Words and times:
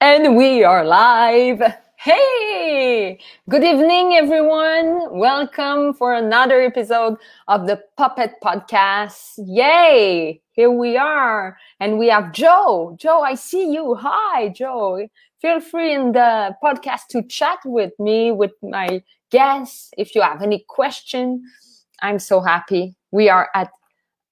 And 0.00 0.36
we 0.36 0.62
are 0.62 0.84
live. 0.84 1.60
Hey, 1.96 3.18
good 3.50 3.64
evening, 3.64 4.14
everyone. 4.14 5.18
Welcome 5.18 5.92
for 5.92 6.14
another 6.14 6.62
episode 6.62 7.16
of 7.48 7.66
the 7.66 7.82
Puppet 7.96 8.34
Podcast. 8.40 9.40
Yay, 9.44 10.40
here 10.52 10.70
we 10.70 10.96
are. 10.96 11.58
And 11.80 11.98
we 11.98 12.06
have 12.10 12.30
Joe. 12.30 12.96
Joe, 12.96 13.22
I 13.22 13.34
see 13.34 13.72
you. 13.72 13.96
Hi, 13.96 14.50
Joe. 14.50 15.08
Feel 15.42 15.60
free 15.60 15.92
in 15.92 16.12
the 16.12 16.54
podcast 16.62 17.08
to 17.10 17.22
chat 17.24 17.58
with 17.64 17.90
me, 17.98 18.30
with 18.30 18.52
my 18.62 19.02
guests. 19.32 19.90
If 19.98 20.14
you 20.14 20.22
have 20.22 20.42
any 20.42 20.64
question, 20.68 21.42
I'm 22.02 22.20
so 22.20 22.40
happy. 22.40 22.94
We 23.10 23.28
are 23.30 23.48
at 23.52 23.72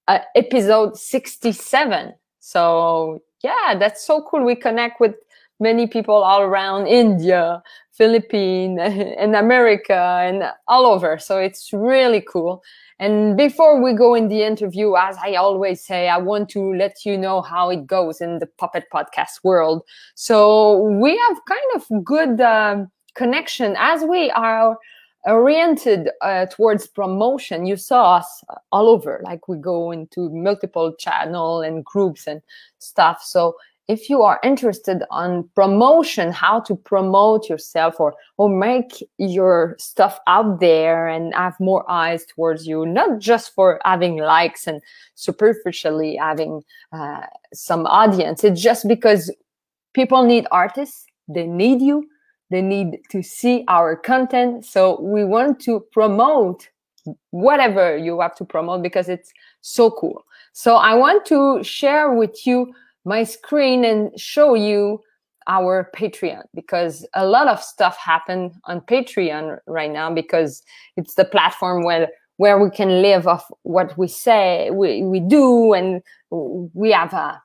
uh, 0.07 0.19
episode 0.33 0.95
67. 0.97 2.13
So 2.39 3.21
yeah, 3.43 3.75
that's 3.77 4.05
so 4.05 4.21
cool. 4.21 4.45
We 4.45 4.55
connect 4.55 5.01
with 5.01 5.15
many 5.59 5.87
people 5.87 6.15
all 6.15 6.41
around 6.41 6.87
India, 6.87 7.61
Philippines, 7.91 8.79
and 8.81 9.35
America, 9.35 10.21
and 10.23 10.43
all 10.67 10.85
over. 10.85 11.17
So 11.17 11.37
it's 11.37 11.71
really 11.73 12.21
cool. 12.21 12.63
And 12.99 13.37
before 13.37 13.81
we 13.81 13.93
go 13.93 14.15
in 14.15 14.27
the 14.27 14.43
interview, 14.43 14.95
as 14.95 15.17
I 15.23 15.35
always 15.35 15.85
say, 15.85 16.09
I 16.09 16.17
want 16.17 16.49
to 16.49 16.73
let 16.73 17.05
you 17.05 17.17
know 17.17 17.41
how 17.41 17.69
it 17.69 17.85
goes 17.85 18.21
in 18.21 18.39
the 18.39 18.47
Puppet 18.47 18.85
Podcast 18.91 19.43
world. 19.43 19.83
So 20.15 20.79
we 20.99 21.17
have 21.17 21.37
kind 21.47 21.69
of 21.75 22.03
good 22.03 22.41
um, 22.41 22.91
connection 23.13 23.75
as 23.77 24.03
we 24.03 24.31
are 24.31 24.77
oriented 25.25 26.09
uh, 26.21 26.45
towards 26.47 26.87
promotion. 26.87 27.65
You 27.65 27.75
saw 27.75 28.15
us 28.15 28.43
all 28.71 28.87
over, 28.87 29.21
like 29.23 29.47
we 29.47 29.57
go 29.57 29.91
into 29.91 30.29
multiple 30.29 30.93
channel 30.95 31.61
and 31.61 31.83
groups 31.83 32.27
and 32.27 32.41
stuff. 32.79 33.21
So 33.21 33.55
if 33.87 34.09
you 34.09 34.21
are 34.21 34.39
interested 34.43 35.03
on 35.11 35.49
promotion 35.55 36.31
how 36.31 36.59
to 36.59 36.75
promote 36.75 37.49
yourself 37.49 37.99
or 37.99 38.13
or 38.37 38.49
make 38.49 39.03
your 39.17 39.75
stuff 39.79 40.19
out 40.27 40.59
there 40.59 41.07
and 41.07 41.33
have 41.33 41.57
more 41.59 41.89
eyes 41.89 42.25
towards 42.25 42.67
you 42.67 42.85
not 42.85 43.19
just 43.19 43.53
for 43.55 43.79
having 43.85 44.17
likes 44.17 44.67
and 44.67 44.81
superficially 45.15 46.15
having 46.17 46.63
uh, 46.91 47.21
some 47.53 47.85
audience. 47.85 48.43
It's 48.43 48.61
just 48.61 48.87
because 48.87 49.33
people 49.93 50.23
need 50.23 50.47
artists. 50.51 51.05
They 51.27 51.47
need 51.47 51.81
you. 51.81 52.07
They 52.49 52.61
need 52.61 52.99
to 53.09 53.21
see 53.21 53.65
our 53.67 53.95
content. 53.95 54.65
So 54.65 55.01
we 55.01 55.23
want 55.23 55.59
to 55.61 55.85
promote 55.91 56.69
whatever 57.31 57.97
you 57.97 58.19
have 58.19 58.35
to 58.35 58.45
promote 58.45 58.83
because 58.83 59.07
it's 59.07 59.31
so 59.61 59.91
cool. 59.91 60.25
So 60.53 60.75
i 60.75 60.93
want 60.93 61.25
to 61.25 61.63
share 61.63 62.11
with 62.13 62.45
you 62.47 62.73
my 63.07 63.23
screen 63.23 63.85
and 63.85 64.19
show 64.19 64.53
you 64.53 65.01
our 65.47 65.89
Patreon 65.95 66.43
because 66.53 67.07
a 67.13 67.25
lot 67.25 67.47
of 67.47 67.63
stuff 67.63 67.97
happen 67.97 68.51
on 68.65 68.81
Patreon 68.81 69.59
right 69.65 69.91
now 69.91 70.13
because 70.13 70.61
it's 70.97 71.15
the 71.15 71.23
platform 71.23 71.83
where 71.83 72.09
where 72.35 72.59
we 72.59 72.69
can 72.69 73.01
live 73.01 73.25
off 73.25 73.49
what 73.63 73.97
we 73.97 74.07
say 74.07 74.69
we, 74.71 75.01
we 75.03 75.19
do 75.19 75.73
and 75.73 76.03
we 76.29 76.91
have 76.91 77.13
a, 77.13 77.41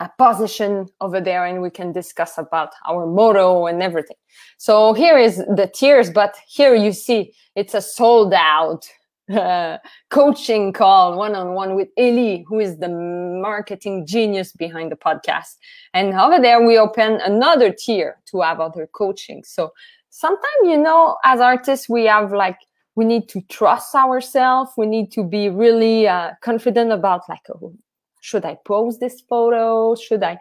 a 0.00 0.10
position 0.18 0.86
over 1.00 1.20
there 1.20 1.44
and 1.44 1.60
we 1.60 1.70
can 1.70 1.92
discuss 1.92 2.38
about 2.38 2.70
our 2.88 3.06
motto 3.06 3.66
and 3.66 3.82
everything. 3.82 4.16
So 4.56 4.94
here 4.94 5.18
is 5.18 5.36
the 5.36 5.70
tiers, 5.72 6.10
but 6.10 6.36
here 6.48 6.74
you 6.74 6.92
see 6.92 7.34
it's 7.54 7.74
a 7.74 7.82
sold 7.82 8.32
out 8.34 8.88
coaching 10.10 10.72
call 10.72 11.16
one 11.16 11.34
on 11.34 11.54
one 11.54 11.76
with 11.76 11.88
Eli, 11.98 12.42
who 12.48 12.58
is 12.58 12.78
the 12.78 12.88
marketing 12.88 14.06
genius 14.06 14.52
behind 14.52 14.90
the 14.90 14.96
podcast. 14.96 15.56
And 15.94 16.14
over 16.14 16.40
there, 16.40 16.64
we 16.64 16.78
open 16.78 17.20
another 17.20 17.72
tier 17.72 18.18
to 18.26 18.40
have 18.40 18.60
other 18.60 18.88
coaching. 18.88 19.44
So 19.44 19.72
sometimes, 20.08 20.64
you 20.64 20.76
know, 20.76 21.16
as 21.24 21.40
artists, 21.40 21.88
we 21.88 22.06
have 22.06 22.32
like, 22.32 22.58
we 22.96 23.04
need 23.04 23.28
to 23.28 23.40
trust 23.42 23.94
ourselves. 23.94 24.72
We 24.76 24.86
need 24.86 25.12
to 25.12 25.22
be 25.22 25.48
really 25.48 26.08
uh, 26.08 26.32
confident 26.40 26.90
about 26.90 27.28
like, 27.28 27.42
oh, 27.50 27.74
should 28.20 28.44
I 28.44 28.58
post 28.64 28.98
this 28.98 29.20
photo? 29.20 29.94
Should 29.94 30.24
I, 30.24 30.38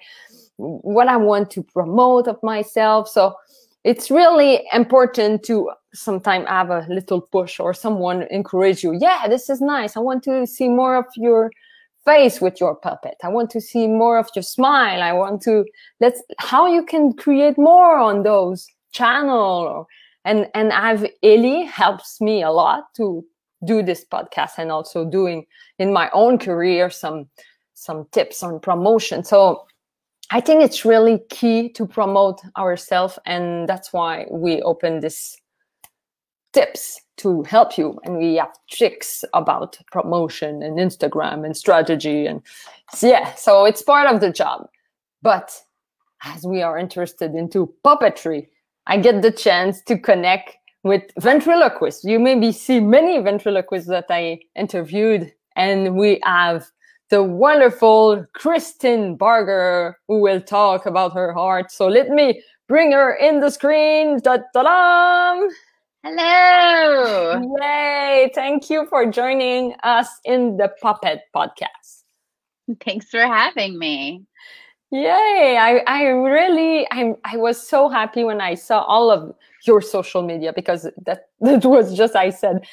what 0.57 1.07
I 1.07 1.17
want 1.17 1.51
to 1.51 1.63
promote 1.63 2.27
of 2.27 2.41
myself? 2.41 3.07
So 3.07 3.35
it's 3.83 4.11
really 4.11 4.67
important 4.73 5.43
to 5.43 5.71
sometimes 5.93 6.47
have 6.47 6.69
a 6.69 6.85
little 6.89 7.21
push 7.21 7.59
or 7.59 7.73
someone 7.73 8.23
encourage 8.29 8.83
you. 8.83 8.97
Yeah 8.99 9.27
this 9.27 9.49
is 9.49 9.61
nice. 9.61 9.95
I 9.95 10.01
want 10.01 10.23
to 10.23 10.45
see 10.45 10.69
more 10.69 10.95
of 10.95 11.05
your 11.15 11.51
face 12.05 12.41
with 12.41 12.59
your 12.59 12.75
puppet. 12.75 13.15
I 13.23 13.29
want 13.29 13.49
to 13.51 13.61
see 13.61 13.87
more 13.87 14.17
of 14.17 14.29
your 14.35 14.43
smile. 14.43 15.01
I 15.01 15.13
want 15.13 15.41
to 15.43 15.65
let's 15.99 16.21
how 16.39 16.67
you 16.67 16.83
can 16.83 17.13
create 17.13 17.57
more 17.57 17.97
on 17.97 18.23
those 18.23 18.67
channel. 18.91 19.37
Or, 19.37 19.87
and 20.25 20.47
and 20.53 20.73
i've 20.73 21.05
Eli 21.23 21.65
helps 21.65 22.19
me 22.19 22.43
a 22.43 22.51
lot 22.51 22.93
to 22.95 23.23
do 23.65 23.81
this 23.81 24.05
podcast 24.05 24.57
and 24.57 24.71
also 24.71 25.05
doing 25.05 25.45
in 25.77 25.93
my 25.93 26.09
own 26.13 26.37
career 26.37 26.89
some 26.89 27.29
some 27.73 28.05
tips 28.11 28.43
on 28.43 28.59
promotion. 28.59 29.23
So 29.23 29.65
I 30.31 30.41
think 30.41 30.63
it's 30.63 30.85
really 30.85 31.19
key 31.29 31.69
to 31.69 31.87
promote 31.87 32.41
ourselves, 32.55 33.17
and 33.25 33.67
that's 33.67 33.91
why 33.91 34.27
we 34.29 34.61
open 34.61 34.99
this 34.99 35.35
tips 36.53 37.01
to 37.17 37.43
help 37.43 37.77
you. 37.77 37.99
And 38.03 38.17
we 38.17 38.35
have 38.35 38.51
tricks 38.69 39.25
about 39.33 39.77
promotion 39.91 40.61
and 40.61 40.77
Instagram 40.77 41.45
and 41.45 41.57
strategy, 41.57 42.27
and 42.27 42.41
yeah, 43.01 43.33
so 43.35 43.65
it's 43.65 43.81
part 43.81 44.07
of 44.13 44.21
the 44.21 44.31
job. 44.31 44.67
But 45.21 45.51
as 46.23 46.43
we 46.43 46.61
are 46.61 46.77
interested 46.77 47.33
into 47.33 47.73
puppetry, 47.83 48.47
I 48.85 48.97
get 48.97 49.21
the 49.21 49.31
chance 49.31 49.81
to 49.83 49.97
connect 49.97 50.55
with 50.83 51.03
ventriloquists. 51.19 52.03
You 52.03 52.19
maybe 52.19 52.51
see 52.51 52.79
many 52.79 53.19
ventriloquists 53.19 53.89
that 53.89 54.05
I 54.09 54.39
interviewed, 54.55 55.33
and 55.55 55.95
we 55.95 56.19
have 56.23 56.67
the 57.09 57.23
wonderful 57.23 58.25
Kristen 58.33 59.15
Barger, 59.15 59.97
who 60.07 60.19
will 60.19 60.41
talk 60.41 60.85
about 60.85 61.13
her 61.13 61.33
heart. 61.33 61.71
So 61.71 61.87
let 61.87 62.09
me 62.09 62.43
bring 62.67 62.91
her 62.91 63.15
in 63.15 63.39
the 63.39 63.49
screen. 63.49 64.19
Da-da-da! 64.19 65.47
Hello! 66.03 67.41
Yay! 67.59 68.31
Thank 68.33 68.69
you 68.69 68.85
for 68.87 69.05
joining 69.05 69.73
us 69.83 70.07
in 70.23 70.57
the 70.57 70.71
Puppet 70.81 71.21
Podcast. 71.35 72.03
Thanks 72.85 73.09
for 73.09 73.19
having 73.19 73.77
me. 73.77 74.23
Yay! 74.91 75.57
I, 75.59 75.83
I 75.87 76.03
really 76.05 76.87
I 76.91 77.13
I 77.23 77.37
was 77.37 77.61
so 77.61 77.89
happy 77.89 78.23
when 78.23 78.41
I 78.41 78.55
saw 78.55 78.81
all 78.81 79.11
of 79.11 79.35
your 79.65 79.81
social 79.81 80.23
media 80.23 80.53
because 80.53 80.87
that 81.05 81.27
that 81.41 81.65
was 81.65 81.95
just 81.95 82.15
I 82.15 82.29
said 82.29 82.65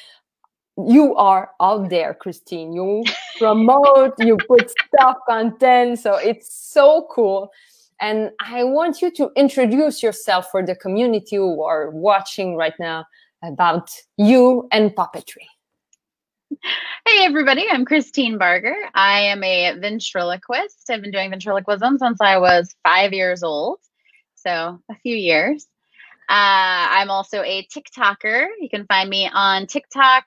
you 0.77 1.15
are 1.15 1.51
out 1.61 1.89
there, 1.89 2.13
Christine. 2.13 2.73
You 2.73 3.03
promote, 3.37 4.13
you 4.19 4.37
put 4.47 4.69
stuff, 4.69 5.17
content. 5.27 5.99
So 5.99 6.15
it's 6.15 6.53
so 6.53 7.07
cool. 7.11 7.51
And 7.99 8.31
I 8.39 8.63
want 8.63 9.01
you 9.01 9.09
to 9.11 9.31
introduce 9.35 10.03
yourself 10.03 10.51
for 10.51 10.63
the 10.63 10.75
community 10.75 11.37
who 11.37 11.63
are 11.63 11.89
watching 11.89 12.55
right 12.55 12.75
now 12.79 13.05
about 13.43 13.89
you 14.17 14.67
and 14.71 14.91
puppetry. 14.91 15.47
Hey, 17.05 17.23
everybody. 17.25 17.65
I'm 17.69 17.85
Christine 17.85 18.37
Barger. 18.37 18.75
I 18.93 19.21
am 19.21 19.43
a 19.43 19.77
ventriloquist. 19.79 20.89
I've 20.89 21.01
been 21.01 21.11
doing 21.11 21.29
ventriloquism 21.31 21.97
since 21.97 22.21
I 22.21 22.37
was 22.37 22.75
five 22.83 23.13
years 23.13 23.43
old. 23.43 23.79
So, 24.35 24.79
a 24.89 24.95
few 25.01 25.15
years. 25.15 25.67
Uh, 26.29 26.91
I'm 26.91 27.09
also 27.09 27.41
a 27.41 27.65
TikToker. 27.67 28.47
You 28.59 28.69
can 28.69 28.85
find 28.85 29.09
me 29.09 29.29
on 29.33 29.65
TikTok, 29.65 30.25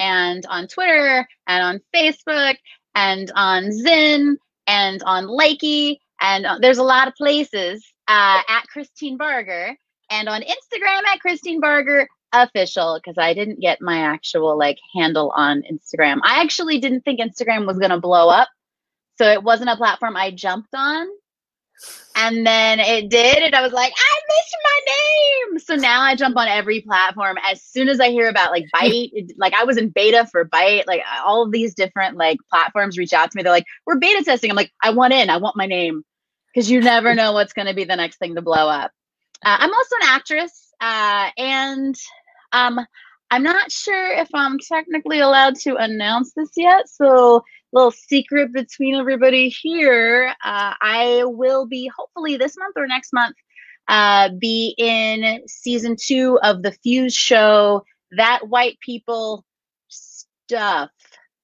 and 0.00 0.44
on 0.46 0.66
Twitter 0.66 1.28
and 1.46 1.62
on 1.62 1.80
Facebook 1.94 2.56
and 2.96 3.30
on 3.36 3.64
Zyn 3.64 4.36
and 4.66 5.02
on 5.04 5.26
Likee. 5.26 5.98
And 6.20 6.46
uh, 6.46 6.58
there's 6.60 6.78
a 6.78 6.82
lot 6.82 7.06
of 7.06 7.14
places 7.14 7.84
uh, 8.08 8.40
at 8.48 8.66
Christine 8.68 9.16
Barger 9.16 9.76
and 10.10 10.28
on 10.28 10.40
Instagram 10.40 11.04
at 11.12 11.20
Christine 11.20 11.60
Barger 11.60 12.08
official 12.32 12.98
because 12.98 13.18
I 13.18 13.34
didn't 13.34 13.60
get 13.60 13.80
my 13.80 13.98
actual 13.98 14.58
like 14.58 14.78
handle 14.96 15.32
on 15.36 15.62
Instagram. 15.70 16.18
I 16.24 16.40
actually 16.40 16.78
didn't 16.78 17.02
think 17.02 17.20
Instagram 17.20 17.66
was 17.66 17.78
going 17.78 17.90
to 17.90 18.00
blow 18.00 18.28
up. 18.28 18.48
So 19.18 19.26
it 19.30 19.42
wasn't 19.42 19.70
a 19.70 19.76
platform 19.76 20.16
I 20.16 20.30
jumped 20.30 20.74
on. 20.74 21.06
And 22.16 22.46
then 22.46 22.80
it 22.80 23.08
did, 23.08 23.38
and 23.38 23.54
I 23.54 23.62
was 23.62 23.72
like, 23.72 23.92
I 23.96 24.20
missed 24.28 24.56
my 24.64 24.80
name. 24.86 25.58
So 25.60 25.74
now 25.76 26.02
I 26.02 26.16
jump 26.16 26.36
on 26.36 26.48
every 26.48 26.80
platform 26.80 27.36
as 27.50 27.62
soon 27.62 27.88
as 27.88 28.00
I 28.00 28.10
hear 28.10 28.28
about 28.28 28.50
like 28.50 28.66
Byte. 28.74 29.30
like 29.38 29.54
I 29.54 29.64
was 29.64 29.76
in 29.76 29.90
beta 29.90 30.26
for 30.30 30.44
Byte. 30.44 30.86
Like 30.86 31.02
all 31.24 31.42
of 31.42 31.52
these 31.52 31.74
different 31.74 32.16
like 32.16 32.38
platforms 32.50 32.98
reach 32.98 33.12
out 33.12 33.30
to 33.30 33.36
me. 33.36 33.42
They're 33.42 33.52
like, 33.52 33.66
we're 33.86 33.98
beta 33.98 34.24
testing. 34.24 34.50
I'm 34.50 34.56
like, 34.56 34.72
I 34.82 34.90
want 34.90 35.12
in. 35.12 35.30
I 35.30 35.36
want 35.38 35.56
my 35.56 35.66
name 35.66 36.04
because 36.52 36.70
you 36.70 36.80
never 36.80 37.14
know 37.14 37.32
what's 37.32 37.52
going 37.52 37.68
to 37.68 37.74
be 37.74 37.84
the 37.84 37.96
next 37.96 38.18
thing 38.18 38.34
to 38.34 38.42
blow 38.42 38.68
up. 38.68 38.90
Uh, 39.44 39.56
I'm 39.60 39.72
also 39.72 39.96
an 40.02 40.08
actress, 40.08 40.72
uh, 40.80 41.30
and 41.38 41.94
um, 42.52 42.80
I'm 43.30 43.42
not 43.42 43.70
sure 43.70 44.12
if 44.12 44.28
I'm 44.34 44.58
technically 44.58 45.20
allowed 45.20 45.54
to 45.60 45.76
announce 45.76 46.32
this 46.34 46.50
yet. 46.56 46.88
So 46.88 47.44
little 47.72 47.90
secret 47.90 48.52
between 48.52 48.94
everybody 48.94 49.48
here. 49.48 50.34
Uh, 50.44 50.74
I 50.80 51.22
will 51.24 51.66
be 51.66 51.90
hopefully 51.94 52.36
this 52.36 52.56
month 52.56 52.74
or 52.76 52.86
next 52.86 53.12
month 53.12 53.36
uh, 53.88 54.30
be 54.38 54.74
in 54.78 55.42
season 55.46 55.96
two 56.00 56.38
of 56.42 56.62
the 56.62 56.72
Fuse 56.72 57.14
show. 57.14 57.84
That 58.12 58.48
white 58.48 58.78
people 58.80 59.44
stuff. 59.88 60.90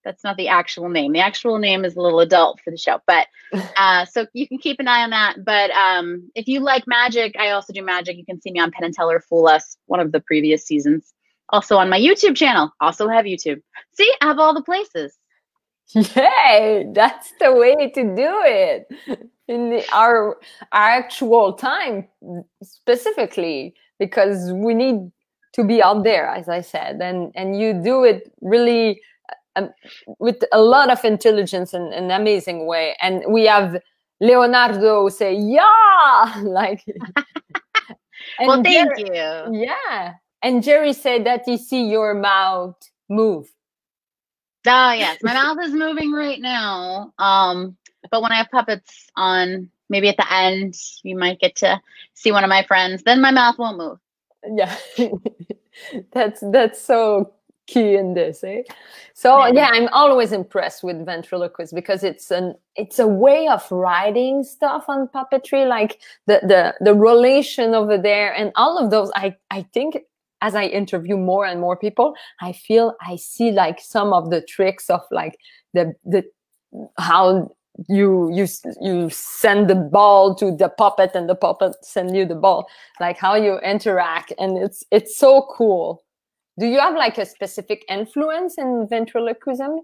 That's 0.04 0.22
not 0.22 0.36
the 0.36 0.48
actual 0.48 0.88
name. 0.88 1.12
The 1.12 1.20
actual 1.20 1.58
name 1.58 1.84
is 1.84 1.96
a 1.96 2.00
little 2.00 2.20
adult 2.20 2.60
for 2.62 2.70
the 2.70 2.76
show, 2.76 3.00
but 3.08 3.26
uh, 3.76 4.04
so 4.04 4.26
you 4.32 4.46
can 4.46 4.58
keep 4.58 4.78
an 4.78 4.86
eye 4.86 5.02
on 5.02 5.10
that. 5.10 5.44
But 5.44 5.72
um, 5.72 6.30
if 6.36 6.46
you 6.46 6.60
like 6.60 6.84
magic, 6.86 7.34
I 7.36 7.50
also 7.50 7.72
do 7.72 7.82
magic. 7.82 8.16
You 8.16 8.24
can 8.24 8.40
see 8.40 8.52
me 8.52 8.60
on 8.60 8.70
Penn 8.70 8.84
and 8.84 8.94
Teller 8.94 9.20
Fool 9.28 9.48
Us, 9.48 9.76
one 9.86 9.98
of 9.98 10.12
the 10.12 10.20
previous 10.20 10.64
seasons. 10.64 11.12
Also 11.48 11.76
on 11.76 11.90
my 11.90 11.98
YouTube 11.98 12.36
channel. 12.36 12.70
Also 12.80 13.08
have 13.08 13.24
YouTube. 13.24 13.60
See, 13.94 14.12
I 14.20 14.26
have 14.26 14.38
all 14.38 14.54
the 14.54 14.62
places. 14.62 15.16
Yay! 15.94 16.86
That's 16.92 17.32
the 17.40 17.54
way 17.54 17.90
to 17.90 18.02
do 18.02 18.40
it 18.44 18.88
in 19.48 19.70
the, 19.70 19.84
our, 19.92 20.36
our 20.72 20.88
actual 20.90 21.52
time 21.52 22.08
specifically 22.62 23.74
because 23.98 24.52
we 24.52 24.74
need 24.74 25.10
to 25.54 25.64
be 25.64 25.82
out 25.82 26.04
there, 26.04 26.26
as 26.28 26.48
I 26.48 26.60
said, 26.60 27.00
and 27.00 27.32
and 27.34 27.58
you 27.58 27.72
do 27.72 28.04
it 28.04 28.30
really 28.42 29.00
um, 29.56 29.70
with 30.18 30.44
a 30.52 30.60
lot 30.60 30.90
of 30.90 31.02
intelligence 31.04 31.72
and 31.72 31.92
an 31.94 32.10
amazing 32.10 32.66
way. 32.66 32.94
And 33.00 33.22
we 33.28 33.46
have 33.46 33.80
Leonardo 34.20 35.08
say, 35.08 35.34
"Yeah!" 35.34 36.34
like. 36.42 36.84
well, 38.40 38.62
thank 38.62 38.96
Jerry, 38.98 39.16
you. 39.16 39.66
Yeah, 39.66 40.14
and 40.42 40.62
Jerry 40.62 40.92
said 40.92 41.24
that 41.24 41.42
he 41.46 41.56
see 41.56 41.88
your 41.88 42.14
mouth 42.14 42.76
move. 43.08 43.48
Oh 44.66 44.92
yes, 44.92 45.18
my 45.22 45.34
mouth 45.34 45.58
is 45.62 45.72
moving 45.72 46.12
right 46.12 46.40
now. 46.40 47.12
Um, 47.18 47.76
but 48.10 48.22
when 48.22 48.32
I 48.32 48.36
have 48.36 48.50
puppets 48.50 49.08
on, 49.16 49.70
maybe 49.88 50.08
at 50.08 50.16
the 50.16 50.32
end, 50.32 50.76
you 51.02 51.16
might 51.16 51.40
get 51.40 51.56
to 51.56 51.80
see 52.14 52.32
one 52.32 52.44
of 52.44 52.48
my 52.50 52.62
friends. 52.62 53.02
Then 53.02 53.20
my 53.20 53.30
mouth 53.30 53.58
won't 53.58 53.78
move. 53.78 53.98
Yeah, 54.48 54.76
that's 56.12 56.42
that's 56.52 56.80
so 56.80 57.32
key 57.66 57.96
in 57.96 58.14
this 58.14 58.44
eh? 58.44 58.62
so 59.12 59.44
yeah 59.46 59.68
i'm 59.72 59.88
always 59.88 60.30
impressed 60.30 60.84
with 60.84 61.04
ventriloquists 61.04 61.72
because 61.72 62.04
it's 62.04 62.30
an 62.30 62.54
it's 62.76 63.00
a 63.00 63.06
way 63.06 63.48
of 63.48 63.68
writing 63.72 64.44
stuff 64.44 64.84
on 64.88 65.08
puppetry 65.08 65.66
like 65.68 66.00
the 66.26 66.38
the 66.44 66.74
the 66.80 66.94
relation 66.94 67.74
over 67.74 67.98
there 67.98 68.32
and 68.34 68.52
all 68.54 68.78
of 68.78 68.90
those 68.90 69.10
i 69.16 69.34
i 69.50 69.62
think 69.74 69.98
as 70.42 70.54
i 70.54 70.64
interview 70.64 71.16
more 71.16 71.46
and 71.46 71.60
more 71.60 71.76
people 71.76 72.14
i 72.40 72.52
feel 72.52 72.94
i 73.00 73.16
see 73.16 73.50
like 73.50 73.80
some 73.80 74.12
of 74.12 74.30
the 74.30 74.40
tricks 74.42 74.90
of 74.90 75.00
like 75.10 75.36
the 75.74 75.94
the 76.04 76.24
how 76.98 77.50
you 77.88 78.32
you 78.32 78.46
you 78.80 79.10
send 79.10 79.68
the 79.68 79.74
ball 79.74 80.34
to 80.34 80.50
the 80.50 80.68
puppet 80.68 81.10
and 81.14 81.28
the 81.28 81.34
puppet 81.34 81.74
send 81.82 82.16
you 82.16 82.24
the 82.24 82.34
ball. 82.34 82.66
Like 83.00 83.18
how 83.18 83.34
you 83.34 83.58
interact 83.60 84.32
and 84.38 84.56
it's 84.58 84.84
it's 84.90 85.16
so 85.16 85.46
cool. 85.56 86.02
Do 86.58 86.66
you 86.66 86.78
have 86.78 86.94
like 86.94 87.18
a 87.18 87.26
specific 87.26 87.84
influence 87.88 88.56
in 88.58 88.86
ventriloquism? 88.88 89.80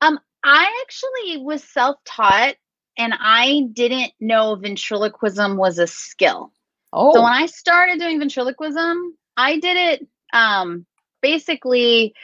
Um 0.00 0.18
i 0.44 0.82
actually 0.82 1.42
was 1.42 1.62
self-taught 1.62 2.54
and 2.96 3.12
i 3.20 3.68
didn't 3.74 4.12
know 4.20 4.56
ventriloquism 4.56 5.56
was 5.56 5.78
a 5.78 5.86
skill. 5.86 6.52
Oh. 6.92 7.12
so 7.12 7.22
when 7.22 7.32
i 7.32 7.46
started 7.46 8.00
doing 8.00 8.18
ventriloquism 8.18 9.16
i 9.40 9.58
did 9.58 9.76
it 9.76 10.08
um 10.32 10.86
basically 11.22 12.14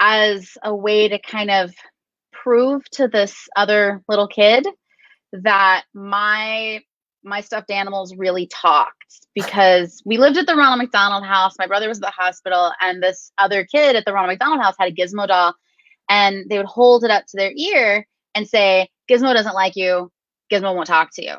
as 0.00 0.56
a 0.64 0.74
way 0.74 1.08
to 1.08 1.18
kind 1.18 1.50
of 1.50 1.74
prove 2.32 2.88
to 2.90 3.08
this 3.08 3.48
other 3.56 4.02
little 4.08 4.28
kid 4.28 4.66
that 5.32 5.84
my 5.94 6.80
my 7.22 7.40
stuffed 7.42 7.70
animals 7.70 8.14
really 8.16 8.46
talked 8.46 8.94
because 9.34 10.02
we 10.06 10.16
lived 10.16 10.38
at 10.38 10.46
the 10.46 10.54
Ronald 10.56 10.78
McDonald 10.78 11.24
house. 11.24 11.54
My 11.58 11.66
brother 11.66 11.88
was 11.88 11.98
at 11.98 12.02
the 12.02 12.10
hospital, 12.10 12.72
and 12.80 13.02
this 13.02 13.30
other 13.38 13.64
kid 13.64 13.94
at 13.94 14.04
the 14.06 14.12
Ronald 14.12 14.30
McDonald 14.30 14.62
house 14.62 14.74
had 14.78 14.90
a 14.90 14.94
gizmo 14.94 15.28
doll, 15.28 15.54
and 16.08 16.48
they 16.48 16.56
would 16.56 16.66
hold 16.66 17.04
it 17.04 17.10
up 17.10 17.26
to 17.26 17.36
their 17.36 17.52
ear 17.54 18.06
and 18.34 18.48
say, 18.48 18.88
Gizmo 19.10 19.34
doesn't 19.34 19.54
like 19.54 19.76
you. 19.76 20.10
Gizmo 20.50 20.74
won't 20.74 20.86
talk 20.86 21.10
to 21.14 21.24
you. 21.24 21.34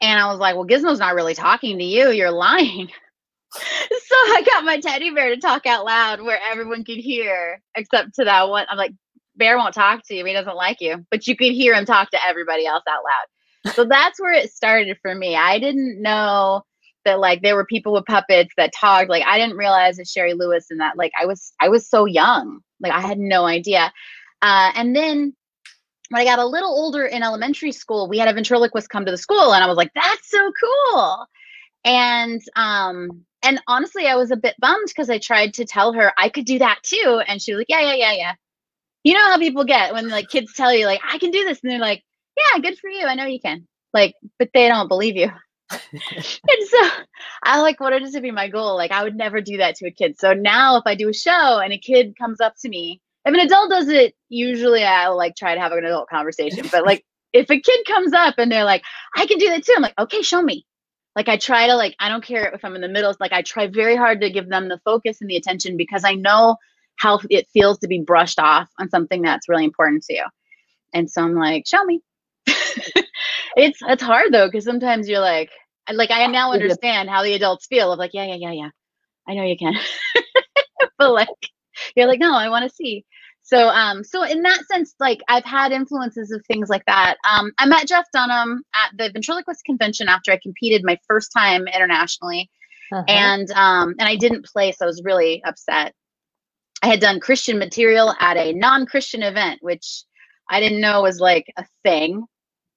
And 0.00 0.18
I 0.18 0.28
was 0.30 0.38
like, 0.38 0.54
Well, 0.56 0.66
Gizmo's 0.66 0.98
not 0.98 1.14
really 1.14 1.34
talking 1.34 1.78
to 1.78 1.84
you. 1.84 2.10
You're 2.10 2.30
lying. 2.30 2.90
so 3.52 4.16
I 4.16 4.42
got 4.46 4.64
my 4.64 4.80
teddy 4.80 5.10
bear 5.10 5.34
to 5.34 5.40
talk 5.40 5.66
out 5.66 5.84
loud 5.84 6.22
where 6.22 6.38
everyone 6.50 6.84
could 6.84 6.98
hear, 6.98 7.60
except 7.76 8.14
to 8.16 8.24
that 8.24 8.48
one. 8.48 8.66
I'm 8.68 8.78
like, 8.78 8.92
Bear 9.36 9.56
won't 9.56 9.74
talk 9.74 10.02
to 10.06 10.14
you. 10.14 10.24
He 10.24 10.32
doesn't 10.32 10.56
like 10.56 10.80
you. 10.80 11.04
But 11.10 11.26
you 11.26 11.36
could 11.36 11.52
hear 11.52 11.74
him 11.74 11.86
talk 11.86 12.10
to 12.10 12.26
everybody 12.26 12.66
else 12.66 12.84
out 12.88 13.02
loud 13.04 13.26
so 13.74 13.84
that's 13.84 14.20
where 14.20 14.32
it 14.32 14.52
started 14.52 14.96
for 15.02 15.14
me. 15.14 15.36
I 15.36 15.58
didn't 15.58 16.00
know 16.00 16.62
that 17.04 17.20
like 17.20 17.42
there 17.42 17.56
were 17.56 17.64
people 17.64 17.92
with 17.92 18.06
puppets 18.06 18.52
that 18.56 18.72
talked. 18.72 19.10
Like 19.10 19.24
I 19.26 19.38
didn't 19.38 19.56
realize 19.56 19.96
that 19.96 20.08
Shari 20.08 20.34
Lewis 20.34 20.66
and 20.70 20.80
that 20.80 20.96
like 20.96 21.12
I 21.20 21.26
was 21.26 21.52
I 21.60 21.68
was 21.68 21.88
so 21.88 22.06
young. 22.06 22.60
Like 22.80 22.92
I 22.92 23.00
had 23.00 23.18
no 23.18 23.44
idea. 23.44 23.92
Uh, 24.42 24.72
and 24.74 24.96
then 24.96 25.34
when 26.08 26.22
I 26.22 26.24
got 26.24 26.38
a 26.38 26.46
little 26.46 26.70
older 26.70 27.04
in 27.04 27.22
elementary 27.22 27.72
school, 27.72 28.08
we 28.08 28.18
had 28.18 28.28
a 28.28 28.32
ventriloquist 28.32 28.88
come 28.88 29.04
to 29.04 29.10
the 29.10 29.18
school, 29.18 29.52
and 29.54 29.62
I 29.62 29.66
was 29.66 29.76
like, 29.76 29.92
"That's 29.94 30.30
so 30.30 30.52
cool!" 30.60 31.26
And 31.84 32.40
um, 32.56 33.24
and 33.42 33.60
honestly, 33.66 34.06
I 34.06 34.16
was 34.16 34.30
a 34.30 34.36
bit 34.36 34.54
bummed 34.58 34.88
because 34.88 35.10
I 35.10 35.18
tried 35.18 35.54
to 35.54 35.64
tell 35.64 35.92
her 35.92 36.12
I 36.18 36.28
could 36.28 36.44
do 36.44 36.58
that 36.58 36.80
too, 36.82 37.22
and 37.26 37.40
she 37.40 37.52
was 37.52 37.60
like, 37.60 37.70
"Yeah, 37.70 37.80
yeah, 37.80 37.94
yeah, 37.94 38.12
yeah." 38.12 38.34
You 39.04 39.14
know 39.14 39.24
how 39.30 39.38
people 39.38 39.64
get 39.64 39.92
when 39.94 40.08
like 40.08 40.28
kids 40.28 40.52
tell 40.54 40.74
you 40.74 40.86
like 40.86 41.00
I 41.06 41.18
can 41.18 41.30
do 41.30 41.44
this, 41.44 41.60
and 41.62 41.70
they're 41.70 41.78
like, 41.78 42.04
yeah, 42.40 42.60
good 42.60 42.78
for 42.78 42.88
you. 42.88 43.06
I 43.06 43.14
know 43.14 43.26
you 43.26 43.40
can. 43.40 43.66
Like, 43.92 44.14
but 44.38 44.50
they 44.54 44.68
don't 44.68 44.88
believe 44.88 45.16
you. 45.16 45.30
and 45.70 46.68
so 46.68 46.88
I 47.44 47.60
like 47.60 47.80
wanted 47.80 48.02
it 48.02 48.12
to 48.12 48.20
be 48.20 48.30
my 48.30 48.48
goal. 48.48 48.76
Like 48.76 48.90
I 48.90 49.04
would 49.04 49.16
never 49.16 49.40
do 49.40 49.58
that 49.58 49.76
to 49.76 49.86
a 49.86 49.90
kid. 49.90 50.18
So 50.18 50.32
now 50.32 50.76
if 50.76 50.82
I 50.86 50.94
do 50.94 51.08
a 51.08 51.14
show 51.14 51.58
and 51.58 51.72
a 51.72 51.78
kid 51.78 52.16
comes 52.18 52.40
up 52.40 52.54
to 52.62 52.68
me, 52.68 53.00
if 53.24 53.34
an 53.34 53.40
adult 53.40 53.70
does 53.70 53.88
it, 53.88 54.14
usually 54.28 54.82
I'll 54.82 55.16
like 55.16 55.36
try 55.36 55.54
to 55.54 55.60
have 55.60 55.72
an 55.72 55.84
adult 55.84 56.08
conversation. 56.08 56.66
But 56.70 56.84
like 56.84 57.04
if 57.32 57.50
a 57.50 57.60
kid 57.60 57.86
comes 57.86 58.12
up 58.12 58.34
and 58.38 58.50
they're 58.50 58.64
like, 58.64 58.82
I 59.16 59.26
can 59.26 59.38
do 59.38 59.48
that 59.48 59.64
too, 59.64 59.74
I'm 59.76 59.82
like, 59.82 59.98
okay, 59.98 60.22
show 60.22 60.42
me. 60.42 60.66
Like 61.16 61.28
I 61.28 61.36
try 61.36 61.66
to 61.66 61.74
like 61.74 61.96
I 61.98 62.08
don't 62.08 62.24
care 62.24 62.52
if 62.54 62.64
I'm 62.64 62.74
in 62.74 62.80
the 62.80 62.88
middle. 62.88 63.14
Like 63.18 63.32
I 63.32 63.42
try 63.42 63.66
very 63.66 63.96
hard 63.96 64.20
to 64.20 64.30
give 64.30 64.48
them 64.48 64.68
the 64.68 64.80
focus 64.84 65.20
and 65.20 65.28
the 65.28 65.36
attention 65.36 65.76
because 65.76 66.04
I 66.04 66.14
know 66.14 66.56
how 66.96 67.20
it 67.30 67.48
feels 67.52 67.78
to 67.78 67.88
be 67.88 68.00
brushed 68.00 68.38
off 68.38 68.68
on 68.78 68.90
something 68.90 69.22
that's 69.22 69.48
really 69.48 69.64
important 69.64 70.04
to 70.04 70.14
you. 70.14 70.24
And 70.92 71.10
so 71.10 71.22
I'm 71.22 71.34
like, 71.34 71.66
show 71.66 71.82
me. 71.84 72.00
it's 73.56 73.78
it's 73.82 74.02
hard 74.02 74.32
though 74.32 74.46
because 74.46 74.64
sometimes 74.64 75.08
you're 75.08 75.20
like 75.20 75.50
like 75.92 76.10
I 76.10 76.26
now 76.26 76.52
understand 76.52 77.08
how 77.08 77.22
the 77.22 77.34
adults 77.34 77.66
feel 77.66 77.92
of 77.92 77.98
like 77.98 78.12
yeah 78.14 78.24
yeah 78.24 78.36
yeah 78.36 78.52
yeah 78.52 78.70
I 79.28 79.34
know 79.34 79.44
you 79.44 79.56
can 79.56 79.74
but 80.98 81.12
like 81.12 81.28
you're 81.96 82.06
like 82.06 82.20
no 82.20 82.34
I 82.34 82.48
want 82.48 82.68
to 82.68 82.74
see 82.74 83.04
so 83.50 83.68
um 83.68 84.04
so 84.04 84.22
in 84.22 84.42
that 84.42 84.62
sense 84.70 84.94
like 85.00 85.20
I've 85.28 85.44
had 85.44 85.72
influences 85.72 86.30
of 86.30 86.44
things 86.46 86.68
like 86.68 86.84
that 86.86 87.16
um 87.28 87.50
I 87.58 87.66
met 87.66 87.88
Jeff 87.88 88.06
Dunham 88.12 88.62
at 88.74 88.96
the 88.96 89.10
ventriloquist 89.10 89.64
convention 89.64 90.08
after 90.08 90.30
I 90.32 90.38
competed 90.40 90.84
my 90.84 90.98
first 91.08 91.32
time 91.36 91.66
internationally 91.66 92.48
uh-huh. 92.92 93.04
and 93.08 93.50
um 93.52 93.94
and 93.98 94.08
I 94.08 94.16
didn't 94.16 94.46
play 94.46 94.72
so 94.72 94.84
I 94.84 94.86
was 94.86 95.02
really 95.04 95.42
upset 95.44 95.94
I 96.82 96.86
had 96.86 97.00
done 97.00 97.20
Christian 97.20 97.58
material 97.58 98.14
at 98.20 98.36
a 98.36 98.52
non-Christian 98.52 99.22
event 99.22 99.58
which 99.62 100.04
I 100.48 100.60
didn't 100.60 100.80
know 100.80 101.02
was 101.02 101.20
like 101.20 101.52
a 101.56 101.64
thing 101.82 102.24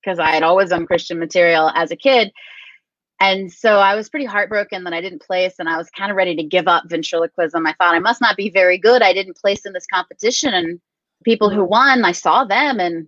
because 0.03 0.19
I 0.19 0.31
had 0.31 0.43
always 0.43 0.69
done 0.69 0.85
Christian 0.85 1.19
material 1.19 1.71
as 1.73 1.91
a 1.91 1.95
kid. 1.95 2.31
And 3.23 3.53
so 3.53 3.77
I 3.77 3.95
was 3.95 4.09
pretty 4.09 4.25
heartbroken 4.25 4.83
that 4.83 4.91
I 4.91 4.99
didn't 4.99 5.21
place, 5.21 5.53
and 5.57 5.69
I 5.69 5.77
was 5.77 5.89
kind 5.91 6.11
of 6.11 6.17
ready 6.17 6.35
to 6.35 6.43
give 6.43 6.67
up 6.67 6.83
ventriloquism. 6.87 7.65
I 7.65 7.71
thought 7.71 7.95
I 7.95 7.99
must 7.99 8.19
not 8.19 8.35
be 8.35 8.49
very 8.49 8.77
good. 8.77 9.01
I 9.01 9.13
didn't 9.13 9.37
place 9.37 9.65
in 9.65 9.71
this 9.71 9.85
competition, 9.85 10.53
and 10.53 10.81
people 11.23 11.49
who 11.49 11.63
won, 11.63 12.03
I 12.03 12.11
saw 12.11 12.43
them, 12.43 12.81
and 12.81 13.07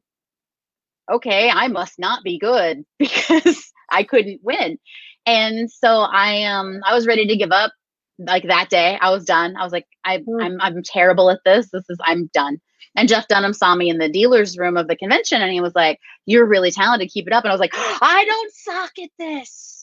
okay, 1.12 1.50
I 1.50 1.68
must 1.68 2.00
not 2.00 2.24
be 2.24 2.40
good 2.40 2.86
because 2.98 3.70
I 3.92 4.04
couldn't 4.04 4.40
win. 4.42 4.80
And 5.26 5.70
so 5.70 5.90
I 5.90 6.44
um 6.46 6.80
I 6.86 6.94
was 6.94 7.08
ready 7.08 7.28
to 7.28 7.36
give 7.36 7.52
up. 7.52 7.74
Like 8.18 8.44
that 8.44 8.70
day, 8.70 8.98
I 9.02 9.12
was 9.12 9.26
done. 9.26 9.58
I 9.58 9.64
was 9.66 9.74
like, 9.74 9.88
I, 10.06 10.20
mm. 10.20 10.42
I'm 10.42 10.62
I'm 10.62 10.82
terrible 10.82 11.30
at 11.30 11.42
this. 11.44 11.70
This 11.72 11.84
is 11.90 11.98
I'm 12.02 12.30
done. 12.34 12.62
And 12.96 13.10
Jeff 13.10 13.28
Dunham 13.28 13.52
saw 13.52 13.76
me 13.76 13.90
in 13.90 13.98
the 13.98 14.08
dealer's 14.08 14.58
room 14.58 14.78
of 14.78 14.88
the 14.88 14.96
convention 14.96 15.42
and 15.42 15.52
he 15.52 15.60
was 15.60 15.76
like, 15.76 16.00
You're 16.26 16.46
really 16.46 16.72
talented, 16.72 17.10
keep 17.10 17.28
it 17.28 17.34
up. 17.34 17.44
And 17.44 17.52
I 17.52 17.54
was 17.54 17.60
like, 17.60 17.74
I 17.76 18.24
don't 18.24 18.54
suck 18.54 18.92
at 19.04 19.10
this. 19.20 19.75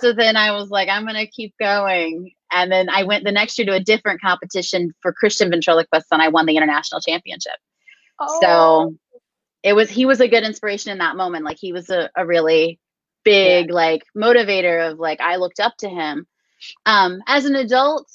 So 0.00 0.12
then 0.12 0.36
I 0.36 0.52
was 0.52 0.70
like, 0.70 0.88
I'm 0.88 1.04
going 1.04 1.16
to 1.16 1.26
keep 1.26 1.54
going. 1.58 2.32
And 2.50 2.70
then 2.70 2.88
I 2.88 3.04
went 3.04 3.24
the 3.24 3.32
next 3.32 3.58
year 3.58 3.66
to 3.66 3.74
a 3.74 3.80
different 3.80 4.20
competition 4.20 4.94
for 5.00 5.12
Christian 5.12 5.50
ventriloquists 5.50 6.08
and 6.12 6.20
I 6.20 6.28
won 6.28 6.46
the 6.46 6.56
international 6.56 7.00
championship. 7.00 7.56
Oh. 8.20 8.38
So 8.40 8.96
it 9.62 9.72
was, 9.74 9.88
he 9.88 10.04
was 10.06 10.20
a 10.20 10.28
good 10.28 10.44
inspiration 10.44 10.92
in 10.92 10.98
that 10.98 11.16
moment. 11.16 11.44
Like 11.44 11.58
he 11.58 11.72
was 11.72 11.88
a, 11.88 12.10
a 12.16 12.26
really 12.26 12.78
big, 13.24 13.68
yeah. 13.68 13.74
like 13.74 14.02
motivator 14.16 14.90
of 14.90 14.98
like, 14.98 15.20
I 15.20 15.36
looked 15.36 15.60
up 15.60 15.74
to 15.78 15.88
him. 15.88 16.26
Um, 16.84 17.22
as 17.26 17.44
an 17.44 17.56
adult, 17.56 18.06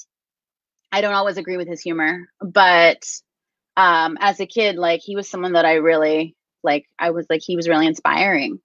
I 0.90 1.00
don't 1.00 1.14
always 1.14 1.36
agree 1.36 1.56
with 1.56 1.68
his 1.68 1.80
humor, 1.80 2.28
but 2.40 3.02
um, 3.76 4.18
as 4.20 4.40
a 4.40 4.46
kid, 4.46 4.76
like 4.76 5.00
he 5.02 5.16
was 5.16 5.28
someone 5.28 5.52
that 5.52 5.64
I 5.64 5.74
really 5.74 6.34
like. 6.62 6.86
I 6.98 7.10
was 7.10 7.26
like 7.30 7.42
he 7.44 7.56
was 7.56 7.68
really 7.68 7.86
inspiring, 7.86 8.58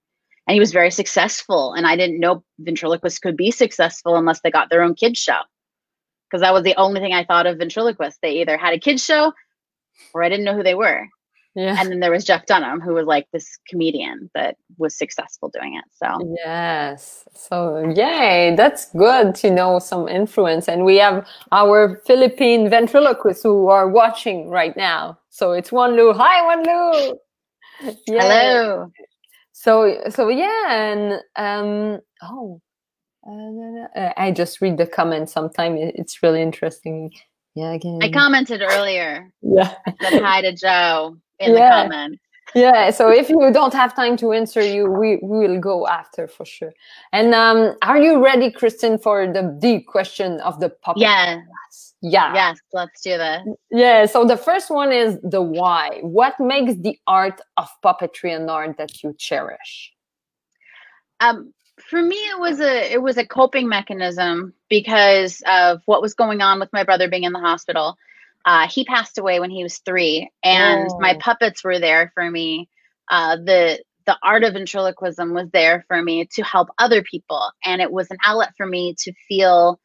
and 0.48 0.54
he 0.54 0.60
was 0.60 0.72
very 0.72 0.92
successful. 0.92 1.74
And 1.74 1.88
I 1.88 1.96
didn't 1.96 2.20
know 2.20 2.44
ventriloquists 2.60 3.20
could 3.20 3.38
be 3.38 3.52
successful 3.52 4.16
unless 4.16 4.42
they 4.42 4.52
got 4.52 4.70
their 4.70 4.82
own 4.82 4.96
kids 4.96 5.20
show, 5.20 5.40
because 6.30 6.42
that 6.42 6.54
was 6.54 6.64
the 6.64 6.76
only 6.76 7.00
thing 7.00 7.14
I 7.14 7.26
thought 7.26 7.48
of 7.48 7.58
ventriloquists. 7.58 8.20
They 8.22 8.42
either 8.42 8.58
had 8.58 8.74
a 8.74 8.80
kids 8.80 9.04
show, 9.04 9.34
or 10.14 10.24
I 10.24 10.30
didn't 10.30 10.46
know 10.46 10.56
who 10.56 10.64
they 10.64 10.76
were. 10.76 11.08
Yeah. 11.56 11.76
And 11.80 11.92
then 11.92 12.00
there 12.00 12.12
was 12.12 12.26
Jeff 12.26 12.48
Dunham, 12.48 12.82
who 12.82 12.96
was 12.96 13.06
like 13.06 13.28
this 13.32 13.60
comedian 13.68 14.30
that 14.34 14.58
was 14.80 14.98
successful 14.98 15.50
doing 15.50 15.76
it. 15.76 15.84
So 15.92 16.36
Yes. 16.44 17.26
So 17.36 17.94
yay, 17.96 18.56
that's 18.58 18.90
good 18.94 19.36
to 19.36 19.52
know 19.52 19.78
some 19.78 20.08
influence. 20.08 20.68
And 20.68 20.84
we 20.84 20.98
have 20.98 21.28
our 21.52 22.02
Philippine 22.08 22.70
ventriloquists 22.70 23.44
who 23.44 23.68
are 23.68 23.88
watching 23.88 24.50
right 24.50 24.76
now. 24.76 25.20
So 25.30 25.52
it's 25.52 25.70
Wanlu. 25.70 26.16
Hi 26.18 26.56
Wanlu. 26.56 27.18
Yay. 27.82 27.94
hello. 28.08 28.92
So 29.54 30.00
so 30.10 30.28
yeah, 30.30 30.66
and 30.70 31.14
um 31.36 32.00
oh 32.22 32.60
uh, 33.26 34.10
I 34.18 34.32
just 34.32 34.60
read 34.62 34.78
the 34.78 34.86
comments 34.86 35.32
sometime. 35.32 35.78
It's 35.78 36.22
really 36.22 36.42
interesting. 36.42 37.12
Yeah, 37.56 37.72
again. 37.74 38.00
I 38.02 38.10
commented 38.10 38.62
earlier. 38.62 39.32
Yeah. 39.42 39.74
Said 40.02 40.22
hi 40.22 40.42
to 40.42 40.52
Joe 40.54 41.18
in 41.40 41.54
Yeah. 41.54 41.84
the 41.84 41.90
comments. 41.90 42.20
yeah 42.56 42.92
so 42.92 43.10
if 43.10 43.30
you 43.30 43.40
don't 43.54 43.74
have 43.74 43.96
time 43.96 44.16
to 44.18 44.32
answer 44.34 44.62
you 44.62 44.86
we, 44.86 45.18
we 45.24 45.48
will 45.48 45.60
go 45.60 45.88
after 45.88 46.28
for 46.28 46.46
sure 46.46 46.74
and 47.14 47.34
um 47.34 47.76
are 47.82 47.98
you 47.98 48.24
ready 48.24 48.52
kristen 48.52 48.98
for 49.00 49.26
the 49.38 49.44
deep 49.62 49.88
question 49.88 50.40
of 50.42 50.60
the 50.60 50.70
puppet 50.84 51.02
Yeah. 51.02 51.42
Yeah 52.02 52.34
Yes. 52.34 52.58
Let's 52.74 53.02
do 53.02 53.18
this. 53.18 53.42
yeah 53.72 54.06
so 54.06 54.26
the 54.26 54.38
first 54.38 54.70
one 54.70 54.92
is 54.92 55.18
the 55.24 55.42
why 55.42 56.00
what 56.02 56.34
makes 56.40 56.74
the 56.86 56.98
art 57.08 57.40
of 57.58 57.68
puppetry 57.84 58.36
an 58.36 58.50
art 58.50 58.78
that 58.78 59.02
you 59.04 59.14
cherish 59.18 59.92
Um, 61.20 61.54
for 61.90 62.02
me, 62.02 62.16
it 62.16 62.40
was 62.40 62.60
a 62.60 62.92
it 62.94 63.02
was 63.02 63.18
a 63.18 63.26
coping 63.26 63.68
mechanism 63.68 64.54
because 64.70 65.42
of 65.48 65.82
what 65.86 66.02
was 66.02 66.14
going 66.14 66.42
on 66.42 66.60
with 66.60 66.72
my 66.74 66.84
brother 66.84 67.08
being 67.10 67.24
in 67.24 67.34
the 67.34 67.40
hospital. 67.40 67.98
Uh, 68.46 68.68
he 68.68 68.84
passed 68.86 69.18
away 69.18 69.40
when 69.40 69.50
he 69.50 69.64
was 69.64 69.80
three, 69.80 70.30
and 70.44 70.90
my 71.00 71.14
Oh. 71.16 71.20
puppets 71.20 71.64
were 71.64 71.80
there 71.80 72.12
for 72.14 72.30
me. 72.30 72.70
Uh, 73.10 73.38
the 73.38 73.82
the 74.06 74.18
art 74.22 74.44
of 74.44 74.54
ventriloquism 74.54 75.34
was 75.34 75.50
there 75.52 75.84
for 75.88 76.02
me 76.02 76.28
to 76.36 76.44
help 76.44 76.68
other 76.78 77.02
people, 77.04 77.42
and 77.64 77.82
it 77.82 77.92
was 77.92 78.12
an 78.12 78.18
outlet 78.26 78.52
for 78.58 78.66
me 78.68 78.94
to 79.00 79.14
feel 79.28 79.80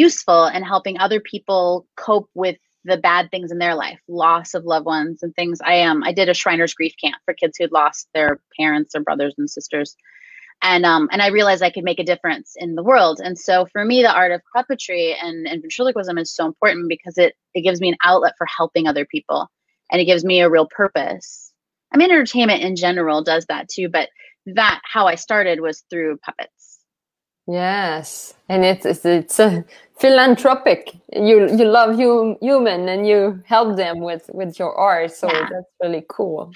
useful 0.00 0.44
and 0.46 0.64
helping 0.64 0.98
other 0.98 1.20
people 1.20 1.86
cope 1.96 2.28
with 2.34 2.56
the 2.84 2.96
bad 2.96 3.30
things 3.30 3.52
in 3.52 3.58
their 3.58 3.74
life, 3.74 4.00
loss 4.08 4.54
of 4.54 4.64
loved 4.64 4.86
ones 4.86 5.22
and 5.22 5.34
things. 5.34 5.60
I 5.62 5.74
am. 5.74 6.02
I 6.02 6.12
did 6.12 6.30
a 6.30 6.34
Shriners 6.34 6.74
Grief 6.74 6.94
Camp 7.02 7.16
for 7.24 7.34
kids 7.34 7.58
who'd 7.58 7.72
lost 7.72 8.08
their 8.14 8.40
parents 8.58 8.94
or 8.94 9.00
brothers 9.02 9.34
and 9.36 9.50
sisters 9.50 9.96
and 10.62 10.84
um 10.84 11.08
and 11.12 11.22
i 11.22 11.28
realized 11.28 11.62
i 11.62 11.70
could 11.70 11.84
make 11.84 11.98
a 11.98 12.04
difference 12.04 12.54
in 12.56 12.74
the 12.74 12.82
world 12.82 13.20
and 13.22 13.38
so 13.38 13.66
for 13.72 13.84
me 13.84 14.02
the 14.02 14.12
art 14.12 14.32
of 14.32 14.40
puppetry 14.54 15.14
and, 15.22 15.46
and 15.46 15.62
ventriloquism 15.62 16.18
is 16.18 16.34
so 16.34 16.46
important 16.46 16.88
because 16.88 17.16
it 17.16 17.34
it 17.54 17.62
gives 17.62 17.80
me 17.80 17.88
an 17.88 17.96
outlet 18.04 18.34
for 18.36 18.46
helping 18.46 18.86
other 18.86 19.06
people 19.06 19.48
and 19.90 20.00
it 20.00 20.04
gives 20.06 20.24
me 20.24 20.40
a 20.40 20.50
real 20.50 20.66
purpose 20.66 21.52
i 21.92 21.96
mean 21.96 22.10
entertainment 22.10 22.62
in 22.62 22.76
general 22.76 23.22
does 23.22 23.46
that 23.46 23.68
too 23.68 23.88
but 23.88 24.08
that 24.46 24.80
how 24.84 25.06
i 25.06 25.14
started 25.14 25.60
was 25.60 25.84
through 25.90 26.18
puppets 26.18 26.59
yes. 27.50 28.34
And 28.48 28.64
it's 28.64 28.86
it's, 28.86 29.04
it's 29.04 29.38
a 29.40 29.64
philanthropic. 29.98 30.94
You 31.12 31.48
you 31.56 31.64
love 31.64 31.98
you 32.00 32.36
human 32.40 32.88
and 32.88 33.06
you 33.06 33.42
help 33.46 33.76
them 33.76 34.00
with 34.00 34.30
with 34.32 34.58
your 34.58 34.74
art. 34.74 35.12
So 35.12 35.28
Yeah. 35.28 35.48
that's 35.50 35.70
really 35.82 36.04
cool. 36.08 36.52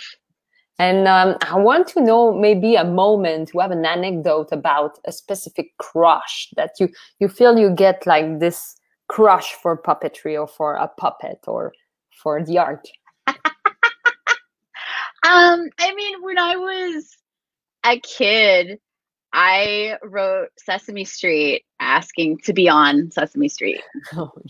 And 0.79 1.07
um, 1.09 1.37
i 1.43 1.57
want 1.57 1.87
to 1.89 2.01
know 2.01 2.33
maybe 2.35 2.75
a 2.77 2.85
moment 2.85 3.53
you 3.55 3.61
have 3.61 3.71
an 3.71 3.87
anecdote 3.87 4.49
about 4.53 4.99
a 5.07 5.13
specific 5.13 5.77
crush 5.79 6.49
that 6.57 6.73
you 6.81 6.89
you 7.21 7.29
feel 7.29 7.59
you 7.59 7.71
get 7.71 8.07
like 8.07 8.41
this 8.41 8.77
crush 9.09 9.53
for 9.63 9.77
puppetry 9.81 10.39
or 10.41 10.49
for 10.49 10.75
a 10.77 10.89
puppet 10.89 11.39
or 11.47 11.73
for 12.23 12.43
the 12.45 12.59
art. 12.59 12.89
Um 15.27 15.69
i 15.81 15.95
mean 15.95 16.23
when 16.23 16.39
i 16.39 16.57
was 16.57 17.17
a 17.85 17.99
kid 18.01 18.79
i 19.35 19.99
wrote 20.03 20.49
sesame 20.57 21.05
street 21.05 21.65
asking 21.81 22.39
to 22.39 22.55
be 22.55 22.69
on 22.69 23.11
sesame 23.11 23.49
street 23.49 23.83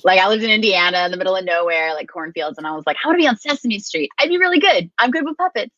like 0.04 0.20
I 0.20 0.28
lived 0.28 0.42
in 0.42 0.50
Indiana 0.50 1.04
in 1.04 1.10
the 1.10 1.16
middle 1.16 1.36
of 1.36 1.44
nowhere, 1.44 1.94
like 1.94 2.08
cornfields, 2.08 2.58
and 2.58 2.66
I 2.66 2.72
was 2.72 2.84
like, 2.86 2.96
I 3.02 3.08
want 3.08 3.18
to 3.18 3.22
be 3.22 3.28
on 3.28 3.36
Sesame 3.36 3.78
Street. 3.78 4.10
I'd 4.18 4.28
be 4.28 4.38
really 4.38 4.60
good. 4.60 4.90
I'm 4.98 5.10
good 5.10 5.24
with 5.24 5.36
puppets. 5.36 5.74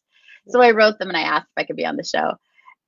So 0.49 0.61
I 0.63 0.71
wrote 0.71 0.99
them 0.99 1.09
and 1.09 1.17
I 1.17 1.23
asked 1.23 1.49
if 1.57 1.63
I 1.63 1.65
could 1.65 1.77
be 1.77 1.87
on 1.87 1.97
the 1.97 2.05
show. 2.05 2.35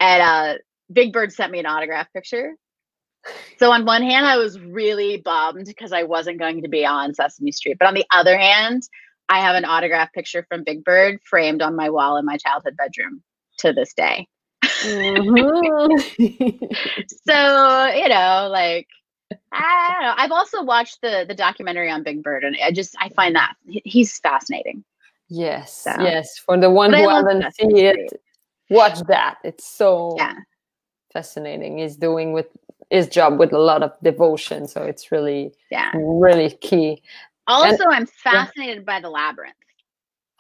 And 0.01 0.23
uh 0.23 0.59
Big 0.93 1.13
Bird 1.13 1.33
sent 1.33 1.53
me 1.53 1.59
an 1.59 1.67
autograph 1.67 2.13
picture. 2.13 2.55
So 3.59 3.73
on 3.73 3.85
one 3.85 4.03
hand, 4.03 4.27
I 4.27 4.37
was 4.37 4.59
really 4.59 5.19
bummed 5.19 5.67
because 5.67 5.93
I 5.93 6.05
wasn't 6.05 6.39
going 6.39 6.63
to 6.63 6.69
be 6.69 6.87
on 6.87 7.15
Sesame 7.15 7.53
Street. 7.53 7.77
But 7.79 7.89
on 7.89 7.95
the 7.95 8.07
other 8.11 8.39
hand, 8.39 8.83
I 9.29 9.41
have 9.41 9.57
an 9.57 9.65
autograph 9.65 10.13
picture 10.13 10.47
from 10.49 10.65
Big 10.65 10.85
Bird 10.85 11.19
framed 11.29 11.61
on 11.61 11.77
my 11.77 11.91
wall 11.91 12.17
in 12.17 12.25
my 12.25 12.39
childhood 12.39 12.77
bedroom 12.77 13.23
to 13.59 13.73
this 13.73 13.93
day. 13.93 14.29
Mhm. 14.85 15.89
So, 17.27 17.87
you 17.95 18.09
know, 18.09 18.49
like 18.51 18.87
I 19.53 19.93
don't 19.93 20.03
know. 20.03 20.15
I've 20.17 20.33
also 20.33 20.63
watched 20.63 21.01
the 21.03 21.25
the 21.29 21.35
documentary 21.35 21.91
on 21.91 22.03
Big 22.03 22.23
Bird, 22.23 22.45
and 22.45 22.57
I 22.65 22.71
just 22.73 22.95
I 23.01 23.09
find 23.11 23.35
that 23.37 23.55
he's 23.67 24.19
fascinating. 24.19 24.85
yes 25.29 25.83
So- 25.85 26.01
yes 26.01 26.39
for 26.39 26.57
the 26.57 26.71
one 26.71 26.91
But 26.91 27.01
who 27.01 27.43
Sesame 27.43 27.53
seen 27.53 27.77
it 27.77 28.13
watch 28.71 28.99
that 29.09 29.37
it's 29.45 29.67
so 29.67 30.15
Yeah, 30.17 30.35
fascinating. 31.13 31.79
He's 31.79 31.97
doing 31.97 32.33
with 32.33 32.49
his 32.91 33.07
job 33.09 33.39
with 33.39 33.53
a 33.53 33.59
lot 33.59 33.83
of 33.83 33.93
devotion, 34.03 34.67
so 34.67 34.83
it's 34.83 35.13
really, 35.13 35.53
yeah. 35.71 35.91
really 35.95 36.51
key. 36.51 37.03
Also, 37.47 37.85
I'm 37.91 38.07
fascinated 38.07 38.85
by 38.87 39.01
the 39.01 39.11
labyrinth. 39.11 39.55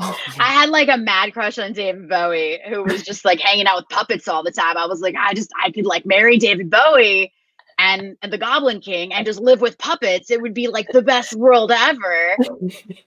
I 0.01 0.53
had 0.53 0.71
like 0.71 0.89
a 0.89 0.97
mad 0.97 1.33
crush 1.33 1.59
on 1.59 1.73
David 1.73 2.09
Bowie, 2.09 2.61
who 2.69 2.85
was 2.85 3.03
just 3.03 3.25
like 3.25 3.41
hanging 3.41 3.67
out 3.67 3.77
with 3.79 3.89
puppets 3.89 4.29
all 4.29 4.43
the 4.45 4.53
time. 4.53 4.77
I 4.77 4.87
was 4.87 5.01
like, 5.01 5.15
I 5.19 5.35
just 5.35 5.51
I 5.65 5.71
could 5.73 5.87
like 5.87 6.07
marry 6.07 6.39
David 6.39 6.71
Bowie 6.71 7.33
and, 7.79 8.17
and 8.23 8.33
the 8.33 8.39
Goblin 8.39 8.81
King 8.81 9.13
and 9.13 9.27
just 9.27 9.41
live 9.41 9.61
with 9.61 9.79
puppets. 9.79 10.31
It 10.31 10.41
would 10.43 10.55
be 10.55 10.69
like 10.69 10.89
the 10.93 11.03
best 11.03 11.35
world 11.35 11.73
ever. 11.73 12.37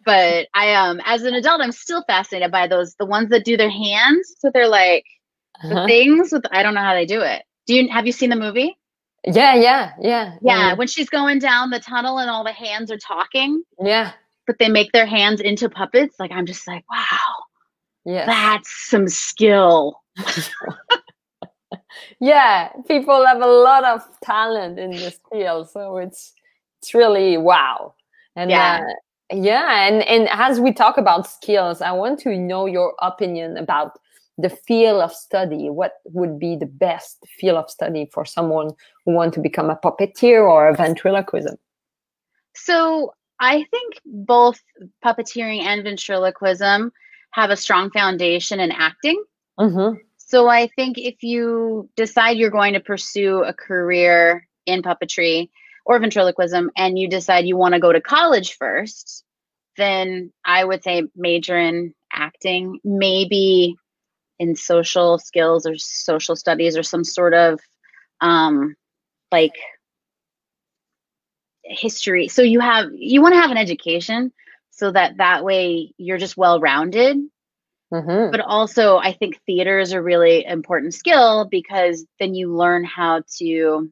but 0.06 0.48
I 0.54 0.74
um 0.74 1.00
as 1.06 1.24
an 1.24 1.34
adult, 1.34 1.62
I'm 1.62 1.72
still 1.72 2.04
fascinated 2.08 2.52
by 2.52 2.68
those 2.68 2.96
the 2.96 3.06
ones 3.06 3.30
that 3.30 3.46
do 3.46 3.56
their 3.58 3.70
hands. 3.72 4.36
So 4.40 4.52
they're 4.54 4.68
like 4.68 5.06
Uh-huh. 5.64 5.86
things 5.88 6.32
with 6.32 6.44
I 6.52 6.64
don't 6.64 6.74
know 6.74 6.82
how 6.84 6.94
they 6.94 7.06
do 7.06 7.22
it. 7.22 7.44
Do 7.68 7.76
you 7.76 7.90
have 7.90 8.06
you 8.06 8.12
seen 8.12 8.30
the 8.30 8.36
movie? 8.36 8.76
Yeah, 9.24 9.54
yeah, 9.56 9.92
yeah, 10.02 10.36
Yeah, 10.42 10.74
when 10.74 10.88
she's 10.88 11.08
going 11.10 11.38
down 11.40 11.70
the 11.70 11.80
tunnel 11.80 12.18
and 12.18 12.28
all 12.30 12.44
the 12.44 12.52
hands 12.52 12.90
are 12.92 12.98
talking, 12.98 13.62
yeah, 13.80 14.14
but 14.48 14.58
they 14.60 14.70
make 14.70 14.92
their 14.92 15.06
hands 15.06 15.42
into 15.42 15.70
puppets. 15.70 16.16
Like 16.20 16.32
I'm 16.32 16.46
just 16.46 16.68
like, 16.68 16.84
wow, 16.90 17.06
yeah, 18.06 18.26
that's 18.26 18.90
some 18.90 19.08
skill. 19.08 20.00
yeah. 22.20 22.70
People 22.88 23.26
have 23.26 23.42
a 23.42 23.48
lot 23.48 23.84
of 23.84 24.02
talent 24.22 24.80
in 24.80 24.92
this 24.92 25.20
field, 25.32 25.70
so 25.70 25.98
it's 25.98 26.34
it's 26.82 26.94
really 26.94 27.38
wow. 27.38 27.94
And 28.36 28.50
Yeah. 28.50 28.82
uh, 28.82 28.94
yeah, 29.36 29.88
and 29.88 30.04
and 30.04 30.28
as 30.30 30.60
we 30.60 30.74
talk 30.74 30.98
about 30.98 31.28
skills, 31.28 31.82
I 31.82 31.92
want 31.92 32.20
to 32.22 32.38
know 32.38 32.66
your 32.66 32.94
opinion 33.02 33.58
about 33.58 34.00
the 34.38 34.50
field 34.50 35.02
of 35.02 35.14
study. 35.14 35.70
What 35.70 35.94
would 36.06 36.40
be 36.40 36.56
the 36.56 36.66
best 36.66 37.18
field 37.40 37.58
of 37.58 37.70
study 37.70 38.10
for 38.12 38.26
someone 38.26 38.72
who 39.06 39.14
want 39.14 39.34
to 39.36 39.40
become 39.40 39.70
a 39.70 39.76
puppeteer 39.76 40.42
or 40.50 40.68
a 40.68 40.76
ventriloquism? 40.76 41.58
So 42.56 43.14
I 43.42 43.66
think 43.72 44.00
both 44.06 44.62
puppeteering 45.04 45.64
and 45.64 45.84
ventriloquism 45.84 46.92
have 47.32 47.50
a 47.50 47.58
strong 47.58 47.90
foundation 47.90 48.60
in 48.60 48.72
acting. 48.72 49.22
Mm-hmm. 49.60 49.98
So 50.18 50.48
I 50.48 50.68
think 50.68 51.00
if 51.00 51.24
you 51.24 51.90
decide 51.96 52.38
you're 52.38 52.52
going 52.52 52.74
to 52.74 52.80
pursue 52.80 53.44
a 53.44 53.52
career 53.52 54.48
in 54.68 54.84
puppetry 54.84 55.50
or 55.86 56.00
ventriloquism 56.00 56.70
and 56.78 57.00
you 57.00 57.10
decide 57.10 57.46
you 57.46 57.58
want 57.58 57.74
to 57.74 57.80
go 57.80 57.92
to 57.92 58.00
college 58.00 58.56
first, 58.58 59.26
then 59.76 60.32
I 60.46 60.64
would 60.64 60.84
say 60.84 61.04
major 61.16 61.58
in 61.58 61.96
acting, 62.14 62.80
maybe 62.84 63.76
in 64.38 64.56
social 64.56 65.18
skills 65.18 65.66
or 65.66 65.78
social 65.78 66.36
studies 66.36 66.78
or 66.78 66.84
some 66.84 67.04
sort 67.04 67.34
of 67.34 67.60
um, 68.22 68.76
like 69.32 69.56
history. 71.72 72.28
So 72.28 72.42
you 72.42 72.60
have 72.60 72.88
you 72.94 73.22
want 73.22 73.34
to 73.36 73.42
have 73.42 73.52
an 73.52 73.58
education 73.58 74.32
so 74.72 74.92
that 74.92 75.18
that 75.18 75.44
way 75.44 75.94
you're 75.98 76.18
just 76.18 76.38
well 76.38 76.60
rounded 76.60 77.18
Mm-hmm. 77.94 78.32
but 78.32 78.40
also 78.40 78.98
i 78.98 79.12
think 79.14 79.40
theater 79.46 79.80
is 79.80 79.92
a 79.92 80.02
really 80.02 80.46
important 80.46 80.94
skill 80.94 81.48
because 81.52 82.06
then 82.20 82.34
you 82.34 82.56
learn 82.56 82.84
how 82.86 83.22
to 83.38 83.92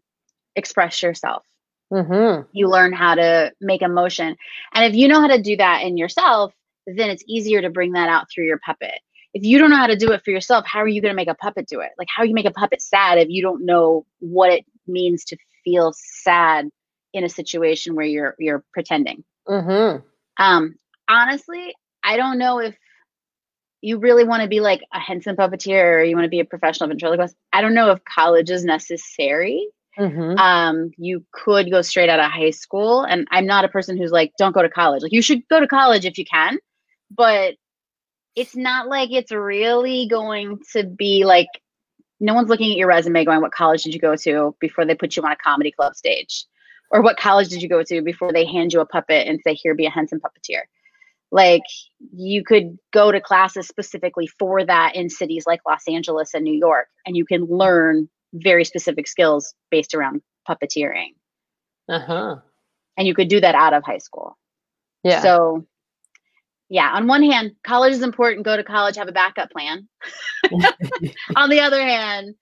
express 0.55 1.03
yourself 1.03 1.43
Mm-hmm. 1.91 2.47
you 2.53 2.67
learn 2.69 2.93
how 2.93 3.15
to 3.15 3.51
make 3.61 3.81
emotion 3.81 4.35
and 4.73 4.85
if 4.85 4.95
you 4.95 5.07
know 5.07 5.21
how 5.21 5.27
to 5.27 5.41
do 5.41 5.57
that 5.57 5.83
in 5.83 5.97
yourself 5.97 6.53
then 6.87 7.09
it's 7.09 7.23
easier 7.27 7.61
to 7.61 7.69
bring 7.69 7.93
that 7.93 8.09
out 8.09 8.27
through 8.31 8.45
your 8.45 8.59
puppet. 8.59 8.99
If 9.33 9.43
you 9.43 9.59
don't 9.59 9.69
know 9.69 9.77
how 9.77 9.87
to 9.87 9.95
do 9.95 10.11
it 10.11 10.23
for 10.23 10.31
yourself, 10.31 10.65
how 10.65 10.79
are 10.79 10.87
you 10.87 11.01
going 11.01 11.11
to 11.11 11.15
make 11.15 11.27
a 11.27 11.35
puppet 11.35 11.67
do 11.67 11.81
it? 11.81 11.91
Like, 11.99 12.07
how 12.15 12.23
you 12.23 12.33
make 12.33 12.45
a 12.45 12.51
puppet 12.51 12.81
sad 12.81 13.19
if 13.19 13.29
you 13.29 13.41
don't 13.43 13.65
know 13.65 14.05
what 14.19 14.51
it 14.51 14.65
means 14.87 15.23
to 15.25 15.37
feel 15.63 15.93
sad 15.95 16.69
in 17.13 17.23
a 17.23 17.29
situation 17.29 17.95
where 17.95 18.05
you're 18.05 18.35
you're 18.39 18.63
pretending? 18.73 19.23
Mm-hmm. 19.47 20.05
Um, 20.41 20.75
honestly, 21.09 21.73
I 22.03 22.17
don't 22.17 22.37
know 22.37 22.59
if 22.59 22.75
you 23.81 23.97
really 23.97 24.23
want 24.23 24.43
to 24.43 24.49
be 24.49 24.59
like 24.59 24.81
a 24.93 24.99
Henson 24.99 25.35
puppeteer 25.35 25.99
or 25.99 26.03
you 26.03 26.15
want 26.15 26.25
to 26.25 26.29
be 26.29 26.39
a 26.39 26.45
professional 26.45 26.89
ventriloquist. 26.89 27.35
I 27.53 27.61
don't 27.61 27.73
know 27.73 27.91
if 27.91 28.03
college 28.03 28.49
is 28.49 28.65
necessary. 28.65 29.67
Mm-hmm. 29.97 30.37
Um, 30.37 30.91
you 30.97 31.25
could 31.31 31.71
go 31.71 31.81
straight 31.81 32.09
out 32.09 32.19
of 32.19 32.31
high 32.31 32.51
school, 32.51 33.03
and 33.03 33.27
I'm 33.31 33.45
not 33.45 33.65
a 33.65 33.69
person 33.69 33.97
who's 33.97 34.11
like, 34.11 34.31
don't 34.37 34.53
go 34.53 34.61
to 34.61 34.69
college. 34.69 35.01
Like, 35.01 35.11
you 35.11 35.21
should 35.21 35.47
go 35.49 35.59
to 35.59 35.67
college 35.67 36.05
if 36.05 36.17
you 36.17 36.25
can, 36.25 36.57
but 37.11 37.55
it's 38.35 38.55
not 38.55 38.87
like 38.87 39.11
it's 39.11 39.31
really 39.31 40.07
going 40.07 40.59
to 40.73 40.83
be 40.85 41.25
like 41.25 41.47
no 42.19 42.33
one's 42.33 42.49
looking 42.49 42.71
at 42.71 42.77
your 42.77 42.87
resume 42.87 43.25
going, 43.25 43.41
what 43.41 43.51
college 43.51 43.83
did 43.83 43.93
you 43.93 43.99
go 43.99 44.15
to 44.15 44.55
before 44.59 44.85
they 44.85 44.95
put 44.95 45.15
you 45.15 45.23
on 45.23 45.31
a 45.31 45.37
comedy 45.37 45.71
club 45.71 45.95
stage? 45.95 46.45
Or 46.91 47.01
what 47.01 47.17
college 47.17 47.49
did 47.49 47.61
you 47.61 47.69
go 47.69 47.83
to 47.83 48.01
before 48.01 48.33
they 48.33 48.45
hand 48.45 48.73
you 48.73 48.79
a 48.79 48.85
puppet 48.85 49.27
and 49.27 49.39
say, 49.43 49.53
here, 49.53 49.75
be 49.75 49.85
a 49.85 49.91
Henson 49.91 50.19
puppeteer? 50.19 50.61
like 51.31 51.63
you 52.15 52.43
could 52.43 52.77
go 52.91 53.11
to 53.11 53.21
classes 53.21 53.67
specifically 53.67 54.27
for 54.27 54.65
that 54.65 54.95
in 54.95 55.09
cities 55.09 55.45
like 55.45 55.61
Los 55.67 55.87
Angeles 55.87 56.33
and 56.33 56.43
New 56.43 56.57
York 56.57 56.87
and 57.05 57.15
you 57.15 57.25
can 57.25 57.45
learn 57.45 58.09
very 58.33 58.65
specific 58.65 59.07
skills 59.07 59.53
based 59.69 59.93
around 59.93 60.21
puppeteering. 60.47 61.13
Uh-huh. 61.87 62.37
And 62.97 63.07
you 63.07 63.13
could 63.13 63.27
do 63.27 63.39
that 63.39 63.55
out 63.55 63.73
of 63.73 63.83
high 63.83 63.97
school. 63.99 64.37
Yeah. 65.03 65.21
So 65.21 65.65
yeah, 66.69 66.91
on 66.93 67.07
one 67.07 67.23
hand, 67.23 67.55
college 67.63 67.93
is 67.93 68.03
important, 68.03 68.45
go 68.45 68.55
to 68.55 68.63
college, 68.63 68.95
have 68.97 69.07
a 69.07 69.11
backup 69.11 69.49
plan. 69.51 69.87
on 71.35 71.49
the 71.49 71.61
other 71.61 71.81
hand, 71.81 72.35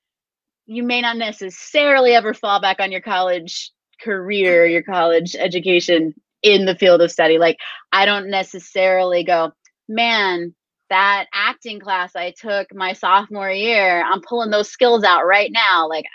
you 0.66 0.84
may 0.84 1.02
not 1.02 1.16
necessarily 1.16 2.14
ever 2.14 2.34
fall 2.34 2.60
back 2.60 2.82
on 2.82 2.92
your 2.92 3.00
college 3.02 3.72
career, 4.02 4.66
your 4.66 4.84
college 4.84 5.36
education 5.36 6.14
in 6.44 6.66
the 6.66 6.76
field 6.76 7.02
of 7.02 7.12
study. 7.12 7.38
Like 7.38 7.58
I 7.92 8.06
don't 8.06 8.30
necessarily 8.30 9.24
go, 9.24 9.52
man, 9.88 10.54
that 10.90 11.26
acting 11.34 11.80
class 11.80 12.16
I 12.16 12.34
took 12.40 12.74
my 12.74 12.94
sophomore 12.94 13.52
year, 13.52 14.04
I'm 14.04 14.22
pulling 14.22 14.52
those 14.52 14.70
skills 14.70 15.04
out 15.04 15.26
right 15.26 15.52
now. 15.52 15.88
Like 15.88 16.06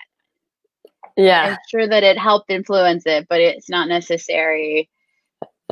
yeah. 1.17 1.43
I'm 1.51 1.59
sure 1.71 1.89
that 1.89 2.03
it 2.03 2.19
helped 2.19 2.51
influence 2.51 3.05
it, 3.07 3.27
but 3.29 3.41
it's 3.41 3.69
not 3.69 3.89
necessary 3.89 4.89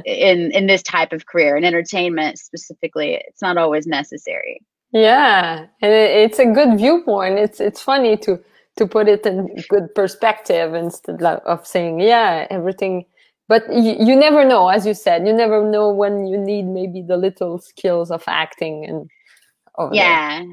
in 0.04 0.50
in 0.52 0.66
this 0.66 0.82
type 0.82 1.12
of 1.12 1.26
career 1.26 1.56
in 1.56 1.64
entertainment 1.64 2.38
specifically. 2.38 3.20
It's 3.26 3.42
not 3.42 3.56
always 3.56 3.86
necessary. 3.86 4.60
Yeah, 4.92 5.66
and 5.80 5.92
it, 5.92 6.10
it's 6.10 6.38
a 6.38 6.46
good 6.46 6.78
viewpoint. 6.78 7.38
It's 7.38 7.60
it's 7.60 7.80
funny 7.80 8.16
to 8.18 8.42
to 8.80 8.86
put 8.86 9.06
it 9.08 9.24
in 9.24 9.54
good 9.68 9.94
perspective 9.94 10.74
instead 10.74 11.22
of 11.22 11.66
saying, 11.66 12.00
yeah, 12.00 12.46
everything 12.50 13.04
but 13.50 13.64
you, 13.72 13.96
you 13.98 14.14
never 14.14 14.44
know 14.44 14.68
as 14.68 14.86
you 14.86 14.94
said 14.94 15.26
you 15.26 15.32
never 15.32 15.68
know 15.68 15.90
when 15.90 16.26
you 16.26 16.38
need 16.38 16.62
maybe 16.62 17.02
the 17.02 17.16
little 17.16 17.58
skills 17.58 18.10
of 18.10 18.22
acting 18.26 18.86
and 18.86 19.10
yeah. 19.92 20.44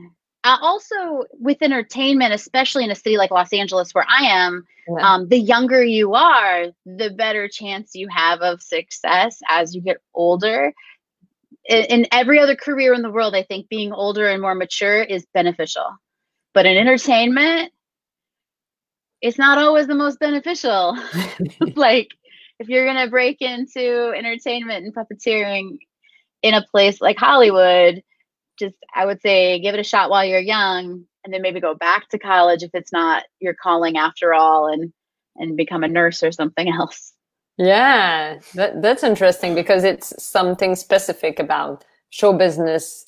Uh, 0.44 0.58
also 0.62 1.24
with 1.34 1.62
entertainment 1.62 2.34
especially 2.34 2.84
in 2.84 2.92
a 2.92 2.96
city 2.96 3.18
like 3.18 3.32
los 3.32 3.54
angeles 3.54 3.94
where 3.94 4.06
i 4.10 4.24
am 4.24 4.66
yeah. 4.88 5.14
um, 5.14 5.28
the 5.30 5.38
younger 5.38 5.84
you 5.84 6.16
are 6.16 6.66
the 6.86 7.12
better 7.12 7.48
chance 7.48 7.92
you 7.94 8.08
have 8.10 8.42
of 8.42 8.62
success 8.62 9.40
as 9.48 9.76
you 9.76 9.82
get 9.82 9.98
older. 10.14 10.74
In, 11.70 11.84
in 11.86 12.08
every 12.14 12.40
other 12.40 12.56
career 12.56 12.94
in 12.94 13.02
the 13.02 13.12
world 13.12 13.36
i 13.36 13.44
think 13.44 13.70
being 13.70 13.92
older 13.92 14.28
and 14.28 14.42
more 14.42 14.56
mature 14.56 15.04
is 15.04 15.26
beneficial. 15.34 15.90
But 16.54 16.66
in 16.66 16.78
entertainment 16.78 17.74
it's 19.22 19.38
not 19.38 19.58
always 19.58 19.88
the 19.88 19.96
most 19.96 20.20
beneficial 20.20 20.98
like 21.76 22.10
if 22.60 22.70
you're 22.70 22.86
going 22.86 23.04
to 23.04 23.10
break 23.10 23.42
into 23.42 24.14
entertainment 24.16 24.86
and 24.86 24.96
puppeteering 24.96 25.78
in 26.42 26.54
a 26.54 26.66
place 26.72 27.02
like 27.02 27.18
Hollywood, 27.18 28.04
just 28.58 28.76
I 28.96 29.06
would 29.06 29.22
say 29.22 29.60
give 29.60 29.76
it 29.76 29.80
a 29.80 29.84
shot 29.84 30.10
while 30.10 30.26
you're 30.26 30.40
young 30.40 31.06
and 31.24 31.34
then 31.34 31.42
maybe 31.42 31.60
go 31.60 31.76
back 31.76 32.10
to 32.10 32.20
college 32.20 32.64
if 32.64 32.72
it's 32.74 32.92
not 32.92 33.24
your 33.40 33.54
calling 33.54 33.98
after 33.98 34.34
all 34.34 34.68
and 34.72 34.92
and 35.36 35.56
become 35.56 35.84
a 35.84 35.88
nurse 35.88 36.24
or 36.24 36.32
something 36.32 36.68
else. 36.68 37.14
Yeah, 37.60 38.40
that, 38.56 38.82
that's 38.82 39.04
interesting 39.04 39.54
because 39.56 39.84
it's 39.84 40.24
something 40.24 40.76
specific 40.76 41.40
about 41.40 41.86
show 42.10 42.34
business 42.34 43.06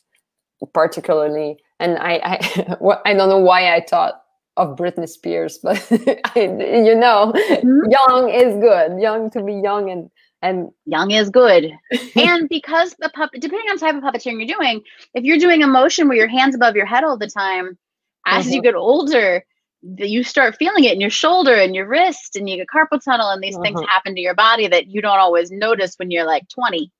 particularly 0.74 1.58
and 1.80 1.98
I 1.98 2.20
I, 2.24 2.78
I 3.06 3.14
don't 3.14 3.30
know 3.30 3.40
why 3.40 3.74
I 3.74 3.84
thought 3.88 4.22
of 4.60 4.76
Britney 4.76 5.08
Spears, 5.08 5.58
but 5.64 5.78
I, 6.36 6.42
you 6.42 6.96
know, 6.96 7.32
mm-hmm. 7.34 7.90
young 7.90 8.30
is 8.30 8.56
good. 8.60 9.02
Young 9.02 9.30
to 9.32 9.42
be 9.42 9.54
young 9.54 9.90
and 9.90 10.12
and 10.42 10.70
young 10.86 11.12
is 11.12 11.30
good. 11.30 11.72
and 12.16 12.48
because 12.50 12.96
the 13.00 13.10
puppet, 13.10 13.42
depending 13.42 13.70
on 13.70 13.78
the 13.78 13.80
type 13.80 13.96
of 13.96 14.04
puppeteering 14.04 14.46
you're 14.46 14.58
doing, 14.58 14.82
if 15.14 15.24
you're 15.24 15.38
doing 15.38 15.64
a 15.64 15.68
motion 15.68 16.08
where 16.08 16.18
your 16.18 16.28
hands 16.28 16.56
above 16.56 16.76
your 16.76 16.86
head 16.86 17.04
all 17.04 17.18
the 17.18 17.28
time, 17.28 17.78
as 18.26 18.46
mm-hmm. 18.46 18.56
you 18.56 18.62
get 18.62 18.76
older, 18.76 19.44
you 19.82 20.24
start 20.24 20.58
feeling 20.58 20.84
it 20.84 20.94
in 20.94 21.02
your 21.02 21.10
shoulder 21.10 21.56
and 21.56 21.74
your 21.74 21.88
wrist, 21.88 22.36
and 22.36 22.50
you 22.50 22.58
get 22.58 22.68
carpal 22.68 23.04
tunnel, 23.04 23.30
and 23.30 23.42
these 23.42 23.56
mm-hmm. 23.56 23.78
things 23.78 23.90
happen 23.90 24.14
to 24.14 24.22
your 24.22 24.36
body 24.36 24.68
that 24.68 24.88
you 24.88 25.02
don't 25.02 25.20
always 25.20 25.52
notice 25.52 25.96
when 25.96 26.12
you're 26.12 26.26
like 26.26 26.48
20. 26.50 26.92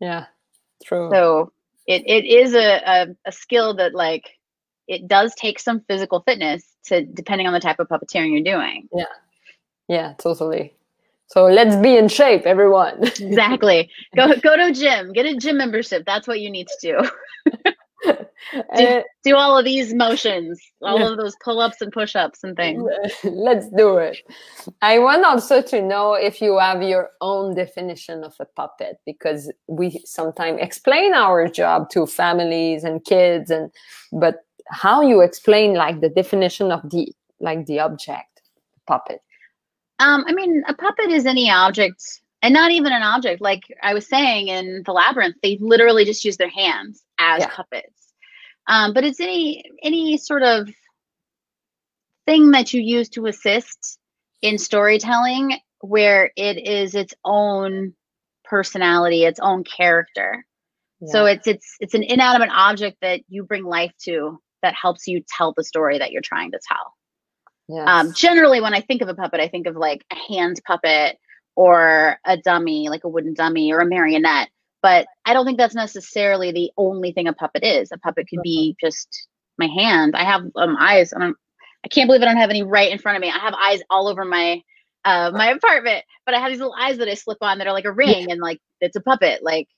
Yeah, 0.00 0.26
true. 0.84 1.10
So 1.12 1.52
it, 1.86 2.02
it 2.06 2.24
is 2.24 2.54
a, 2.54 2.82
a, 2.86 3.06
a 3.26 3.32
skill 3.32 3.74
that 3.76 3.94
like 3.94 4.30
it 4.88 5.08
does 5.08 5.34
take 5.34 5.58
some 5.58 5.80
physical 5.88 6.22
fitness 6.26 6.71
to 6.84 7.04
depending 7.04 7.46
on 7.46 7.52
the 7.52 7.60
type 7.60 7.78
of 7.78 7.88
puppeteering 7.88 8.32
you're 8.32 8.56
doing. 8.56 8.88
Yeah. 8.94 9.04
Yeah, 9.88 10.14
totally. 10.18 10.74
So 11.26 11.46
let's 11.46 11.76
be 11.76 11.96
in 11.96 12.08
shape, 12.08 12.42
everyone. 12.44 13.02
exactly. 13.04 13.90
Go 14.14 14.34
go 14.36 14.56
to 14.56 14.66
a 14.66 14.72
gym. 14.72 15.12
Get 15.12 15.26
a 15.26 15.36
gym 15.36 15.56
membership. 15.56 16.04
That's 16.04 16.28
what 16.28 16.40
you 16.40 16.50
need 16.50 16.68
to 16.68 16.78
do. 16.82 17.52
do, 18.76 19.02
do, 19.24 19.36
all 19.36 19.56
of 19.56 19.64
these 19.64 19.94
motions, 19.94 20.60
all 20.82 20.98
yeah. 20.98 21.10
of 21.10 21.16
those 21.16 21.34
pull-ups 21.42 21.80
and 21.80 21.92
push-ups 21.92 22.40
and 22.42 22.56
things. 22.56 22.82
Let's 23.24 23.68
do 23.70 23.96
it. 23.96 24.18
I 24.82 24.98
want 24.98 25.24
also 25.24 25.62
to 25.62 25.80
know 25.80 26.14
if 26.14 26.40
you 26.40 26.58
have 26.58 26.82
your 26.82 27.10
own 27.20 27.54
definition 27.54 28.24
of 28.24 28.34
a 28.40 28.44
puppet 28.44 28.98
because 29.06 29.50
we 29.68 30.02
sometimes 30.04 30.58
explain 30.60 31.14
our 31.14 31.48
job 31.48 31.88
to 31.90 32.06
families 32.06 32.84
and 32.84 33.04
kids 33.04 33.50
and 33.50 33.70
but 34.12 34.44
how 34.68 35.02
you 35.02 35.20
explain 35.20 35.74
like 35.74 36.00
the 36.00 36.08
definition 36.08 36.70
of 36.70 36.82
the 36.90 37.12
like 37.40 37.66
the 37.66 37.80
object 37.80 38.42
puppet 38.86 39.20
um 39.98 40.24
i 40.26 40.32
mean 40.32 40.62
a 40.68 40.74
puppet 40.74 41.10
is 41.10 41.26
any 41.26 41.50
object 41.50 42.20
and 42.42 42.52
not 42.52 42.70
even 42.70 42.92
an 42.92 43.02
object 43.02 43.40
like 43.40 43.62
i 43.82 43.94
was 43.94 44.06
saying 44.06 44.48
in 44.48 44.82
the 44.84 44.92
labyrinth 44.92 45.36
they 45.42 45.56
literally 45.60 46.04
just 46.04 46.24
use 46.24 46.36
their 46.36 46.50
hands 46.50 47.04
as 47.18 47.40
yeah. 47.40 47.48
puppets 47.48 48.12
um, 48.68 48.92
but 48.94 49.04
it's 49.04 49.20
any 49.20 49.62
any 49.82 50.16
sort 50.16 50.42
of 50.42 50.68
thing 52.26 52.52
that 52.52 52.72
you 52.72 52.80
use 52.80 53.08
to 53.08 53.26
assist 53.26 53.98
in 54.40 54.58
storytelling 54.58 55.58
where 55.80 56.30
it 56.36 56.58
is 56.66 56.94
its 56.94 57.14
own 57.24 57.92
personality 58.44 59.24
its 59.24 59.40
own 59.40 59.64
character 59.64 60.44
yeah. 61.00 61.08
so 61.10 61.26
it's 61.26 61.46
it's 61.46 61.76
it's 61.80 61.94
an 61.94 62.04
inanimate 62.04 62.50
object 62.52 62.98
that 63.00 63.20
you 63.28 63.42
bring 63.42 63.64
life 63.64 63.92
to 64.00 64.38
that 64.62 64.74
helps 64.80 65.06
you 65.06 65.22
tell 65.28 65.52
the 65.56 65.64
story 65.64 65.98
that 65.98 66.12
you're 66.12 66.22
trying 66.22 66.52
to 66.52 66.60
tell. 66.66 66.94
Yes. 67.68 67.84
Um, 67.88 68.12
generally, 68.12 68.60
when 68.60 68.74
I 68.74 68.80
think 68.80 69.02
of 69.02 69.08
a 69.08 69.14
puppet, 69.14 69.40
I 69.40 69.48
think 69.48 69.66
of 69.66 69.76
like 69.76 70.04
a 70.12 70.32
hand 70.32 70.60
puppet 70.66 71.18
or 71.56 72.18
a 72.26 72.36
dummy, 72.36 72.88
like 72.88 73.04
a 73.04 73.08
wooden 73.08 73.34
dummy 73.34 73.72
or 73.72 73.80
a 73.80 73.86
marionette. 73.86 74.48
But 74.82 75.06
I 75.24 75.32
don't 75.32 75.46
think 75.46 75.58
that's 75.58 75.74
necessarily 75.74 76.50
the 76.50 76.70
only 76.76 77.12
thing 77.12 77.28
a 77.28 77.32
puppet 77.32 77.64
is. 77.64 77.90
A 77.92 77.98
puppet 77.98 78.26
could 78.28 78.42
be 78.42 78.76
just 78.80 79.28
my 79.58 79.66
hand. 79.66 80.16
I 80.16 80.24
have 80.24 80.42
um, 80.56 80.76
eyes. 80.78 81.12
I, 81.12 81.30
I 81.84 81.88
can't 81.88 82.08
believe 82.08 82.22
I 82.22 82.24
don't 82.24 82.36
have 82.36 82.50
any 82.50 82.62
right 82.62 82.90
in 82.90 82.98
front 82.98 83.16
of 83.16 83.22
me. 83.22 83.28
I 83.28 83.38
have 83.38 83.54
eyes 83.54 83.80
all 83.90 84.08
over 84.08 84.24
my 84.24 84.60
uh, 85.04 85.30
my 85.32 85.50
apartment, 85.52 86.04
but 86.26 86.34
I 86.34 86.40
have 86.40 86.50
these 86.50 86.58
little 86.58 86.74
eyes 86.78 86.98
that 86.98 87.08
I 87.08 87.14
slip 87.14 87.38
on 87.42 87.58
that 87.58 87.66
are 87.66 87.72
like 87.72 87.84
a 87.84 87.92
ring, 87.92 88.30
and 88.30 88.40
like 88.40 88.58
it's 88.80 88.96
a 88.96 89.00
puppet. 89.00 89.42
Like 89.42 89.68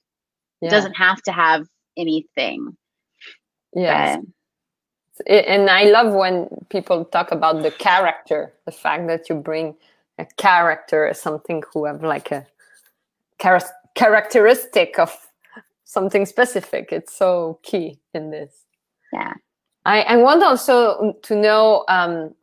yeah. 0.62 0.68
it 0.68 0.70
doesn't 0.70 0.94
have 0.94 1.20
to 1.22 1.32
have 1.32 1.66
anything. 1.98 2.76
Yeah 3.74 4.16
and 5.26 5.70
I 5.70 5.84
love 5.84 6.12
when 6.12 6.48
people 6.70 7.04
talk 7.04 7.30
about 7.30 7.62
the 7.62 7.70
character, 7.70 8.52
the 8.64 8.72
fact 8.72 9.06
that 9.08 9.28
you 9.28 9.36
bring 9.36 9.76
a 10.18 10.26
character 10.36 11.10
something 11.14 11.62
who 11.72 11.84
have 11.86 12.02
like 12.02 12.30
a 12.30 12.46
char- 13.40 13.60
characteristic 13.94 14.98
of 14.98 15.28
something 15.84 16.26
specific. 16.26 16.88
It's 16.92 17.14
so 17.14 17.58
key 17.62 17.98
in 18.12 18.30
this. 18.30 18.64
Yeah. 19.12 19.34
I, 19.84 20.02
I 20.02 20.16
want 20.16 20.42
also 20.42 21.14
to 21.22 21.36
know 21.36 21.84
um, 21.88 22.34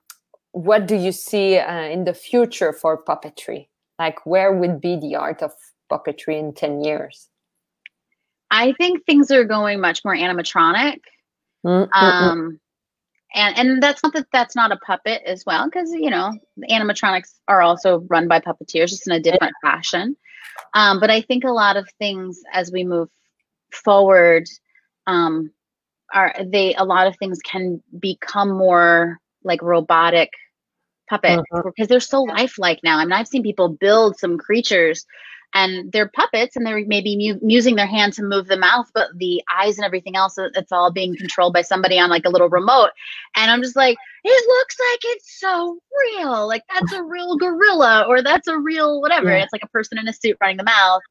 what 0.52 0.88
do 0.88 0.96
you 0.96 1.12
see 1.12 1.58
uh, 1.58 1.84
in 1.84 2.04
the 2.04 2.14
future 2.14 2.72
for 2.72 3.04
puppetry? 3.04 3.68
Like 4.00 4.26
where 4.26 4.54
would 4.54 4.80
be 4.80 4.98
the 4.98 5.16
art 5.16 5.42
of 5.42 5.54
puppetry 5.92 6.40
in 6.40 6.54
10 6.54 6.84
years? 6.84 7.28
I 8.52 8.74
think 8.74 9.06
things 9.06 9.32
are 9.32 9.46
going 9.46 9.80
much 9.80 10.04
more 10.04 10.16
animatronic. 10.16 11.00
Mm-mm-mm. 11.66 11.90
Um, 11.96 12.60
and 13.34 13.58
and 13.58 13.84
that's 13.84 14.04
not 14.04 14.14
that 14.14 14.28
that's 14.32 14.56
not 14.56 14.72
a 14.72 14.78
puppet 14.78 15.22
as 15.26 15.44
well, 15.46 15.66
because 15.66 15.92
you 15.92 16.10
know 16.10 16.32
animatronics 16.70 17.40
are 17.48 17.62
also 17.62 18.00
run 18.10 18.28
by 18.28 18.40
puppeteers, 18.40 18.90
just 18.90 19.08
in 19.08 19.14
a 19.14 19.20
different 19.20 19.54
fashion. 19.62 20.16
Um, 20.74 21.00
but 21.00 21.10
I 21.10 21.22
think 21.22 21.44
a 21.44 21.52
lot 21.52 21.78
of 21.78 21.88
things 22.00 22.42
as 22.54 22.72
we 22.72 22.84
move 22.84 23.10
forward, 23.72 24.46
um, 25.08 25.52
are 26.14 26.36
they 26.46 26.74
a 26.76 26.84
lot 26.84 27.08
of 27.08 27.16
things 27.18 27.40
can 27.40 27.82
become 28.00 28.50
more 28.50 29.18
like 29.44 29.62
robotic 29.62 30.30
puppets 31.10 31.42
Mhm. 31.54 31.64
because 31.64 31.88
they're 31.88 32.00
so 32.00 32.22
lifelike 32.24 32.80
now. 32.84 32.98
I 32.98 33.06
mean, 33.06 33.14
I've 33.14 33.28
seen 33.28 33.44
people 33.44 33.70
build 33.70 34.18
some 34.18 34.38
creatures 34.38 35.06
and 35.54 35.92
they're 35.92 36.10
puppets 36.10 36.56
and 36.56 36.66
they're 36.66 36.86
maybe 36.86 37.16
mu- 37.18 37.40
using 37.48 37.76
their 37.76 37.88
hand 37.88 38.14
to 38.14 38.24
move 38.24 38.48
the 38.48 38.58
mouth, 38.58 38.90
but 38.94 39.10
the 39.18 39.42
eyes 39.54 39.78
and 39.78 39.86
everything 39.86 40.16
else 40.16 40.36
it's 40.38 40.72
all 40.72 40.92
being 40.92 41.16
controlled 41.16 41.54
by 41.54 41.62
somebody 41.62 42.00
on 42.00 42.10
like 42.10 42.26
a 42.26 42.30
little 42.30 42.50
remote. 42.50 42.92
And 43.36 43.52
I'm 43.52 43.62
just 43.62 43.76
like, 43.76 43.98
it 44.24 44.48
looks 44.48 44.78
like 44.80 45.00
it's 45.16 45.40
so 45.40 45.78
real. 46.16 46.48
Like 46.48 46.64
that's 46.74 46.94
a 46.94 47.04
real 47.04 47.36
gorilla 47.38 48.06
or 48.08 48.22
that's 48.22 48.48
a 48.48 48.58
real 48.58 49.02
whatever. 49.02 49.30
Yeah. 49.30 49.44
It's 49.44 49.54
like 49.54 49.64
a 49.64 49.70
person 49.70 49.98
in 49.98 50.08
a 50.08 50.14
suit 50.14 50.38
running 50.42 50.58
the 50.58 50.64
mouth. 50.64 51.02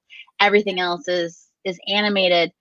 Everything 0.41 0.81
else 0.81 1.07
is 1.09 1.47
is 1.65 1.79
animated. 1.87 2.53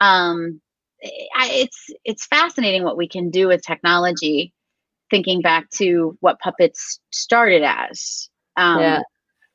Um, 0.00 0.60
I, 1.02 1.48
it's 1.50 1.90
it's 2.04 2.26
fascinating 2.26 2.84
what 2.84 2.96
we 2.96 3.08
can 3.08 3.30
do 3.30 3.48
with 3.48 3.62
technology. 3.62 4.52
Thinking 5.10 5.42
back 5.42 5.68
to 5.70 6.16
what 6.20 6.40
puppets 6.40 7.00
started 7.10 7.62
as. 7.62 8.28
Um, 8.56 8.80
Yeah. 8.80 9.00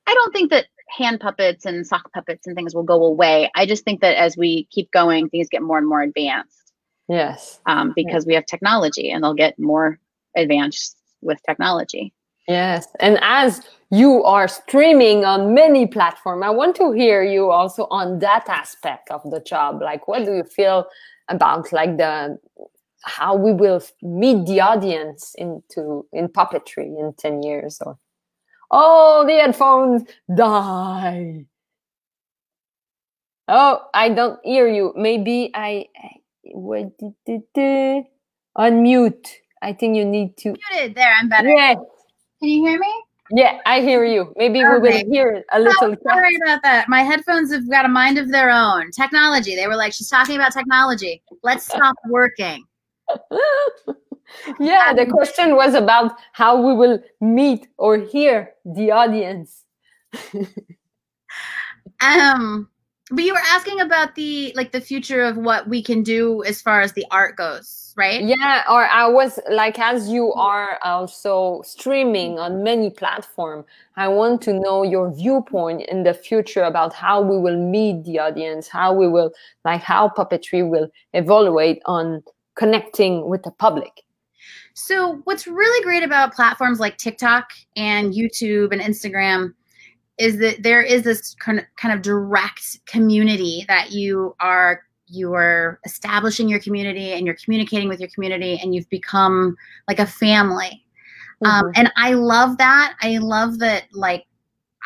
I 0.08 0.14
don't 0.14 0.34
think 0.34 0.50
that 0.52 0.66
hand 0.98 1.20
puppets 1.20 1.66
and 1.66 1.86
sock 1.86 2.12
puppets 2.14 2.48
and 2.48 2.56
things 2.56 2.74
will 2.74 2.84
go 2.84 3.04
away. 3.06 3.50
I 3.56 3.66
just 3.66 3.84
think 3.84 4.02
that 4.02 4.16
as 4.18 4.36
we 4.38 4.66
keep 4.72 4.92
going, 4.92 5.30
things 5.30 5.48
get 5.50 5.62
more 5.62 5.78
and 5.78 5.88
more 5.88 6.02
advanced 6.02 6.74
Yes. 7.08 7.60
um, 7.66 7.94
because 7.96 8.26
we 8.26 8.34
have 8.36 8.46
technology 8.46 9.12
and 9.12 9.24
they'll 9.24 9.34
get 9.34 9.58
more 9.60 10.00
advanced 10.36 10.96
with 11.22 11.40
technology. 11.44 12.14
Yes. 12.48 12.88
And 13.00 13.20
as 13.22 13.62
you 13.92 14.24
are 14.24 14.48
streaming 14.48 15.26
on 15.26 15.54
many 15.54 15.86
platforms, 15.86 16.44
I 16.44 16.50
want 16.50 16.76
to 16.78 16.92
hear 16.92 17.24
you 17.24 17.52
also 17.52 17.88
on 17.92 18.20
that 18.20 18.50
aspect 18.50 19.12
of 19.12 19.22
the 19.30 19.40
job. 19.40 19.82
Like, 19.82 20.08
what 20.08 20.26
do 20.26 20.34
you 20.34 20.44
feel 20.44 20.88
about 21.30 21.72
like 21.72 21.98
the 21.98 22.40
how 23.04 23.36
we 23.36 23.54
will 23.54 23.82
meet 24.02 24.46
the 24.46 24.60
audience 24.60 25.34
into 25.38 26.06
in 26.12 26.28
puppetry 26.28 26.86
in 27.00 27.14
10 27.18 27.44
years 27.44 27.80
or 27.86 27.98
oh 28.72 29.26
the 29.26 29.34
headphones 29.34 30.04
die 30.36 31.46
oh 33.48 33.80
i 33.94 34.10
don't 34.10 34.40
hear 34.44 34.68
you 34.68 34.94
maybe 34.96 35.52
i, 35.54 35.86
what 36.54 36.92
did, 37.26 38.06
unmute 38.58 39.28
i 39.62 39.74
think 39.74 39.96
you 39.96 40.06
need 40.06 40.36
to 40.38 40.56
muted. 40.72 40.96
There, 40.96 41.14
I'm 41.20 41.30
better. 41.30 41.48
yeah 41.48 41.76
Can 42.40 42.50
you 42.50 42.68
hear 42.68 42.80
me? 42.80 42.94
yeah 43.32 43.60
i 43.66 43.82
hear 43.82 44.04
you 44.04 44.34
maybe 44.38 44.64
we 44.66 44.78
Okay. 44.78 45.04
will 45.04 45.12
hear 45.12 45.32
it 45.32 45.46
a 45.52 45.60
Oh, 45.66 45.70
little 45.70 45.96
sorry 46.08 46.36
about 46.44 46.62
that. 46.64 46.88
My 46.90 47.02
headphones 47.04 47.52
have 47.52 47.70
got 47.70 47.86
a 47.86 47.90
mind 47.90 48.18
of 48.18 48.32
their 48.32 48.50
own. 48.50 48.92
Technology. 48.92 49.56
They 49.56 49.68
were 49.68 49.76
like, 49.76 49.94
she's 49.94 50.10
talking 50.10 50.36
about 50.36 50.54
technology. 50.54 51.22
Let's 51.44 51.66
stop 51.66 51.96
working. 52.10 52.66
yeah 54.60 54.94
the 54.94 55.06
Um, 55.06 55.10
question 55.10 55.56
was 55.56 55.74
about 55.74 56.14
how 56.34 56.60
we 56.62 56.74
will 56.74 57.00
meet 57.22 57.68
or 57.78 57.98
hear 57.98 58.52
the 58.66 58.92
audience 58.92 59.66
Um, 62.02 62.70
but 63.12 63.24
you 63.24 63.34
were 63.34 63.42
asking 63.48 63.82
about 63.82 64.16
the 64.16 64.54
like 64.56 64.72
the 64.72 64.82
future 64.82 65.24
of 65.24 65.38
what 65.38 65.68
we 65.68 65.82
can 65.84 66.04
do 66.04 66.44
as 66.44 66.62
far 66.62 66.82
as 66.82 66.94
the 66.94 67.06
art 67.12 67.36
goes, 67.36 67.94
right? 67.98 68.24
Yeah, 68.24 68.64
or 68.70 68.86
I 68.86 69.08
was 69.08 69.40
like, 69.50 69.80
as 69.80 70.10
you 70.10 70.34
are 70.34 70.80
also 70.84 71.62
streaming 71.64 72.38
on 72.38 72.64
many 72.64 72.90
platforms, 72.90 73.66
I 73.96 74.08
want 74.10 74.42
to 74.44 74.54
know 74.54 74.84
your 74.84 75.12
viewpoint 75.12 75.84
in 75.84 76.04
the 76.04 76.14
future 76.14 76.64
about 76.64 76.94
how 76.94 77.22
we 77.22 77.38
will 77.38 77.58
meet 77.58 78.04
the 78.04 78.20
audience, 78.20 78.68
how 78.68 78.94
we 78.94 79.08
will, 79.08 79.32
like, 79.64 79.82
how 79.82 80.10
puppetry 80.10 80.68
will 80.68 80.90
evaluate 81.14 81.82
on 81.86 82.24
connecting 82.56 83.30
with 83.30 83.44
the 83.44 83.52
public. 83.52 84.04
So, 84.82 85.22
what's 85.26 85.46
really 85.46 85.84
great 85.84 86.04
about 86.04 86.34
platforms 86.34 86.80
like 86.80 86.98
TikTok 86.98 87.52
and 87.76 88.14
YouTube 88.14 88.72
and 88.72 88.82
Instagram 88.82 89.54
is 90.18 90.38
that 90.38 90.64
there 90.64 90.82
is 90.82 91.04
this 91.04 91.36
kind 91.36 91.60
of, 91.60 91.66
kind 91.76 91.94
of 91.94 92.02
direct 92.02 92.86
community 92.86 93.66
that 93.68 93.92
you 93.92 94.36
are 94.40 94.84
you 95.08 95.34
are 95.34 95.80
establishing 95.86 96.48
your 96.48 96.60
community 96.60 97.12
and 97.12 97.26
you're 97.26 97.36
communicating 97.44 97.90
with 97.90 98.00
your 98.00 98.10
community 98.14 98.60
and 98.62 98.74
you've 98.74 98.90
become 98.90 99.58
like 99.88 100.00
a 100.00 100.06
family. 100.06 100.86
Um, 101.44 101.66
Mhm. 101.66 101.72
and 101.76 101.92
I 101.98 102.14
love 102.14 102.58
that. 102.60 102.96
I 103.02 103.18
love 103.18 103.60
that 103.60 103.86
like 103.92 104.28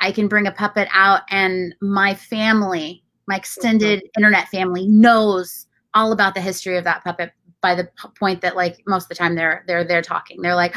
I 0.02 0.12
can 0.12 0.28
bring 0.28 0.48
a 0.48 0.52
puppet 0.52 0.88
out 0.92 1.22
and 1.30 1.76
my 1.82 2.16
family, 2.16 3.04
my 3.28 3.36
extended 3.36 4.04
internet 4.18 4.48
family 4.48 4.88
knows 4.88 5.68
all 5.94 6.12
about 6.14 6.34
the 6.34 6.42
history 6.42 6.78
of 6.78 6.84
that 6.86 7.04
puppet 7.04 7.32
by 7.64 7.74
the 7.74 7.90
point 8.20 8.42
that 8.42 8.56
like 8.56 8.78
most 8.86 9.06
of 9.06 9.10
the 9.10 9.16
time 9.16 9.34
they're 9.34 9.64
they're 9.66 9.84
they're 9.84 10.04
talking. 10.04 10.42
They're 10.44 10.54
like, 10.56 10.76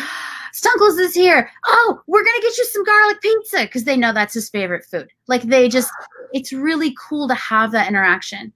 Stunkles 0.55 0.99
is 0.99 1.12
here. 1.12 1.51
Oh, 1.66 2.01
we're 2.07 2.25
gonna 2.25 2.40
get 2.40 2.57
you 2.57 2.64
some 2.64 2.85
garlic 2.85 3.20
pizza 3.20 3.62
because 3.64 3.85
they 3.85 3.96
know 3.99 4.14
that's 4.14 4.33
his 4.33 4.49
favorite 4.49 4.87
food. 4.87 5.09
Like 5.27 5.42
they 5.42 5.68
just 5.68 5.90
it's 6.33 6.53
really 6.53 6.96
cool 6.99 7.29
to 7.29 7.35
have 7.35 7.72
that 7.72 7.88
interaction. 7.88 8.55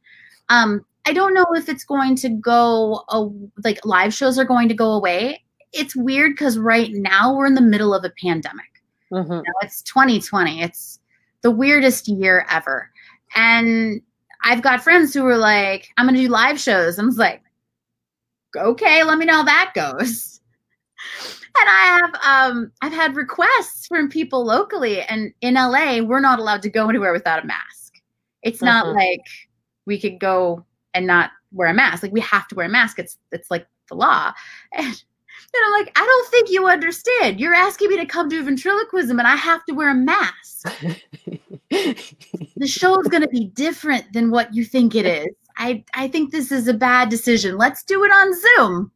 Um, 0.48 0.86
I 1.06 1.12
don't 1.12 1.34
know 1.34 1.46
if 1.54 1.68
it's 1.68 1.84
going 1.84 2.16
to 2.16 2.28
go 2.28 3.04
uh, 3.08 3.28
like 3.64 3.84
live 3.84 4.14
shows 4.14 4.38
are 4.38 4.44
going 4.44 4.68
to 4.68 4.74
go 4.74 4.92
away. 4.92 5.44
It's 5.72 5.94
weird 5.94 6.32
because 6.32 6.58
right 6.58 6.90
now 6.92 7.34
we're 7.34 7.46
in 7.46 7.54
the 7.54 7.60
middle 7.60 7.94
of 7.94 8.04
a 8.04 8.12
pandemic. 8.22 8.66
Mhm. 9.12 9.28
You 9.28 9.36
know, 9.36 9.54
it's 9.62 9.82
2020. 9.82 10.62
It's 10.62 11.00
the 11.42 11.50
weirdest 11.50 12.08
year 12.08 12.46
ever. 12.50 12.90
And 13.34 14.02
I've 14.44 14.62
got 14.62 14.82
friends 14.82 15.12
who 15.12 15.22
were 15.22 15.36
like, 15.36 15.88
I'm 15.96 16.06
going 16.06 16.16
to 16.16 16.22
do 16.22 16.28
live 16.28 16.58
shows. 16.58 16.98
And 16.98 17.06
I 17.06 17.08
was 17.08 17.18
like, 17.18 17.42
okay, 18.56 19.02
let 19.04 19.18
me 19.18 19.24
know 19.26 19.34
how 19.36 19.44
that 19.44 19.72
goes. 19.74 20.40
And 21.58 21.68
I 21.68 21.98
have 22.00 22.14
um 22.52 22.72
I've 22.82 22.92
had 22.92 23.16
requests 23.16 23.86
from 23.86 24.08
people 24.08 24.44
locally 24.44 25.02
and 25.02 25.32
in 25.40 25.54
LA 25.54 26.00
we're 26.00 26.20
not 26.20 26.38
allowed 26.38 26.62
to 26.62 26.70
go 26.70 26.88
anywhere 26.88 27.12
without 27.12 27.42
a 27.42 27.46
mask. 27.46 27.94
It's 28.42 28.62
not 28.62 28.86
Mhm. 28.86 28.94
like 28.94 29.24
we 29.86 29.98
could 29.98 30.20
go 30.20 30.64
and 30.94 31.06
not 31.06 31.30
wear 31.52 31.68
a 31.68 31.74
mask. 31.74 32.02
Like 32.02 32.12
we 32.12 32.20
have 32.20 32.46
to 32.48 32.54
wear 32.54 32.66
a 32.66 32.70
mask. 32.70 32.98
It's 32.98 33.18
it's 33.32 33.50
like 33.50 33.66
the 33.88 33.94
law. 33.96 34.32
And, 34.72 34.86
and 35.54 35.64
I'm 35.66 35.72
like, 35.72 35.90
I 35.96 36.04
don't 36.04 36.30
think 36.30 36.50
you 36.50 36.66
understand. 36.66 37.40
You're 37.40 37.54
asking 37.54 37.88
me 37.88 37.96
to 37.96 38.06
come 38.06 38.28
do 38.28 38.42
ventriloquism 38.44 39.18
and 39.18 39.26
I 39.26 39.34
have 39.36 39.64
to 39.64 39.72
wear 39.74 39.90
a 39.90 39.94
mask. 39.94 40.72
The 41.70 42.66
show 42.66 43.00
is 43.00 43.08
going 43.08 43.22
to 43.22 43.28
be 43.28 43.46
different 43.46 44.12
than 44.12 44.30
what 44.30 44.52
you 44.54 44.64
think 44.64 44.94
it 44.94 45.06
is. 45.06 45.28
I 45.60 45.84
I 45.94 46.08
think 46.08 46.32
this 46.32 46.50
is 46.50 46.66
a 46.66 46.74
bad 46.74 47.08
decision. 47.10 47.56
Let's 47.58 47.84
do 47.84 48.02
it 48.04 48.10
on 48.10 48.34
Zoom. 48.40 48.90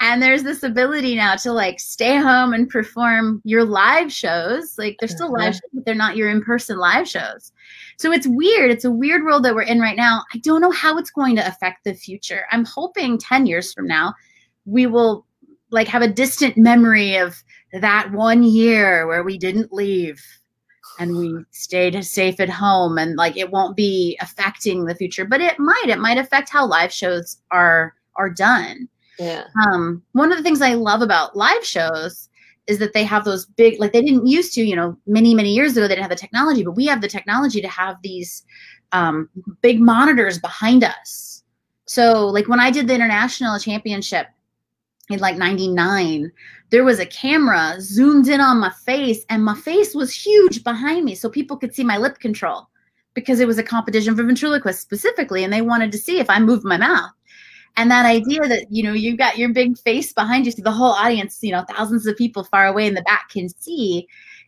And 0.00 0.22
there's 0.22 0.44
this 0.44 0.62
ability 0.62 1.16
now 1.16 1.34
to 1.36 1.52
like 1.52 1.80
stay 1.80 2.16
home 2.16 2.52
and 2.52 2.68
perform 2.68 3.42
your 3.44 3.64
live 3.64 4.12
shows. 4.12 4.78
Like 4.78 4.96
they're 5.00 5.08
still 5.08 5.32
live 5.32 5.54
Mhm. 5.54 5.54
shows, 5.54 5.70
but 5.72 5.84
they're 5.84 5.94
not 5.96 6.16
your 6.16 6.30
in-person 6.30 6.78
live 6.78 7.08
shows. 7.08 7.52
So 7.98 8.12
it's 8.12 8.26
weird. 8.28 8.70
It's 8.70 8.84
a 8.84 8.92
weird 8.92 9.24
world 9.24 9.44
that 9.44 9.56
we're 9.56 9.62
in 9.62 9.80
right 9.80 9.96
now. 9.96 10.22
I 10.32 10.38
don't 10.38 10.60
know 10.60 10.70
how 10.70 10.98
it's 10.98 11.10
going 11.10 11.34
to 11.36 11.46
affect 11.46 11.82
the 11.84 11.94
future. 11.94 12.46
I'm 12.52 12.64
hoping 12.64 13.18
10 13.18 13.46
years 13.46 13.72
from 13.72 13.86
now 13.88 14.14
we 14.66 14.86
will 14.86 15.26
like 15.70 15.88
have 15.88 16.02
a 16.02 16.08
distant 16.08 16.56
memory 16.56 17.16
of 17.16 17.42
that 17.72 18.12
one 18.12 18.42
year 18.42 19.06
where 19.06 19.22
we 19.22 19.36
didn't 19.36 19.72
leave 19.72 20.22
and 20.98 21.16
we 21.16 21.44
stayed 21.50 22.04
safe 22.04 22.40
at 22.40 22.48
home 22.48 22.98
and 22.98 23.16
like 23.16 23.36
it 23.36 23.50
won't 23.50 23.76
be 23.76 24.18
affecting 24.20 24.84
the 24.84 24.94
future 24.94 25.24
but 25.24 25.40
it 25.40 25.58
might 25.58 25.84
it 25.86 25.98
might 25.98 26.18
affect 26.18 26.48
how 26.48 26.66
live 26.66 26.92
shows 26.92 27.38
are 27.50 27.94
are 28.16 28.30
done 28.30 28.88
yeah. 29.18 29.44
um 29.66 30.02
one 30.12 30.30
of 30.30 30.36
the 30.36 30.42
things 30.42 30.60
i 30.60 30.74
love 30.74 31.02
about 31.02 31.36
live 31.36 31.64
shows 31.64 32.28
is 32.66 32.78
that 32.78 32.92
they 32.92 33.04
have 33.04 33.24
those 33.24 33.46
big 33.46 33.80
like 33.80 33.92
they 33.92 34.02
didn't 34.02 34.26
used 34.26 34.52
to 34.52 34.62
you 34.62 34.76
know 34.76 34.96
many 35.06 35.34
many 35.34 35.54
years 35.54 35.72
ago 35.72 35.82
they 35.82 35.94
didn't 35.94 36.02
have 36.02 36.10
the 36.10 36.16
technology 36.16 36.62
but 36.62 36.76
we 36.76 36.86
have 36.86 37.00
the 37.00 37.08
technology 37.08 37.60
to 37.60 37.68
have 37.68 37.96
these 38.02 38.44
um, 38.92 39.28
big 39.60 39.80
monitors 39.80 40.38
behind 40.38 40.82
us 40.82 41.42
so 41.86 42.26
like 42.26 42.48
when 42.48 42.60
i 42.60 42.70
did 42.70 42.88
the 42.88 42.94
international 42.94 43.58
championship 43.58 44.26
in 45.10 45.18
like 45.20 45.36
99 45.36 46.30
there 46.70 46.84
was 46.84 46.98
a 46.98 47.06
camera 47.06 47.76
zoomed 47.80 48.28
in 48.28 48.40
on 48.40 48.58
my 48.58 48.70
face 48.70 49.24
and 49.30 49.44
my 49.44 49.54
face 49.54 49.94
was 49.94 50.14
huge 50.14 50.62
behind 50.64 51.04
me 51.04 51.14
so 51.14 51.28
people 51.28 51.56
could 51.56 51.74
see 51.74 51.84
my 51.84 51.96
lip 51.96 52.18
control 52.18 52.68
because 53.14 53.40
it 53.40 53.46
was 53.46 53.58
a 53.58 53.62
competition 53.62 54.14
for 54.14 54.22
ventriloquists 54.22 54.82
specifically 54.82 55.44
and 55.44 55.52
they 55.52 55.62
wanted 55.62 55.90
to 55.90 55.98
see 55.98 56.20
if 56.20 56.30
i 56.30 56.38
moved 56.38 56.64
my 56.64 56.76
mouth. 56.76 57.10
And 57.76 57.90
that 57.90 58.06
idea 58.06 58.40
that 58.40 58.66
you 58.70 58.82
know 58.82 58.92
you've 58.92 59.18
got 59.18 59.38
your 59.38 59.50
big 59.50 59.78
face 59.78 60.12
behind 60.12 60.46
you 60.46 60.52
so 60.52 60.62
the 60.62 60.70
whole 60.70 60.92
audience 60.92 61.38
you 61.42 61.52
know 61.52 61.64
thousands 61.68 62.06
of 62.06 62.16
people 62.16 62.44
far 62.44 62.66
away 62.66 62.86
in 62.86 62.94
the 62.94 63.02
back 63.02 63.28
can 63.30 63.48
see 63.48 64.06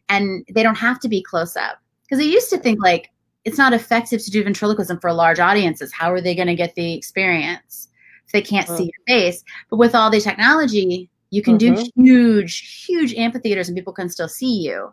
and 0.09 0.45
they 0.53 0.63
don't 0.63 0.77
have 0.77 0.99
to 1.01 1.09
be 1.09 1.23
close 1.23 1.57
up. 1.57 1.79
Because 2.03 2.25
i 2.25 2.29
used 2.29 2.51
to 2.51 2.59
think 2.59 2.83
like 2.83 3.11
it's 3.45 3.59
not 3.59 3.73
effective 3.73 4.23
to 4.23 4.31
do 4.31 4.45
ventriloquism 4.45 4.99
for 5.01 5.13
large 5.13 5.39
audiences. 5.39 5.93
How 5.93 6.13
are 6.13 6.21
they 6.21 6.35
going 6.35 6.49
to 6.49 6.55
get 6.55 6.75
the 6.75 6.93
experience 6.93 7.89
if 8.31 8.33
they 8.33 8.43
can't 8.43 8.69
Mm. 8.69 8.77
see 8.77 8.85
your 8.85 9.05
face? 9.07 9.45
But 9.69 9.77
with 9.79 9.95
all 9.95 10.11
the 10.11 10.21
technology, 10.21 11.11
you 11.31 11.43
can 11.43 11.59
do 11.59 11.73
Mhm. 11.73 11.91
huge, 11.97 12.85
huge 12.87 13.15
amphitheaters 13.15 13.69
and 13.69 13.77
people 13.77 13.93
can 13.93 14.09
still 14.09 14.29
see 14.29 14.61
you. 14.67 14.93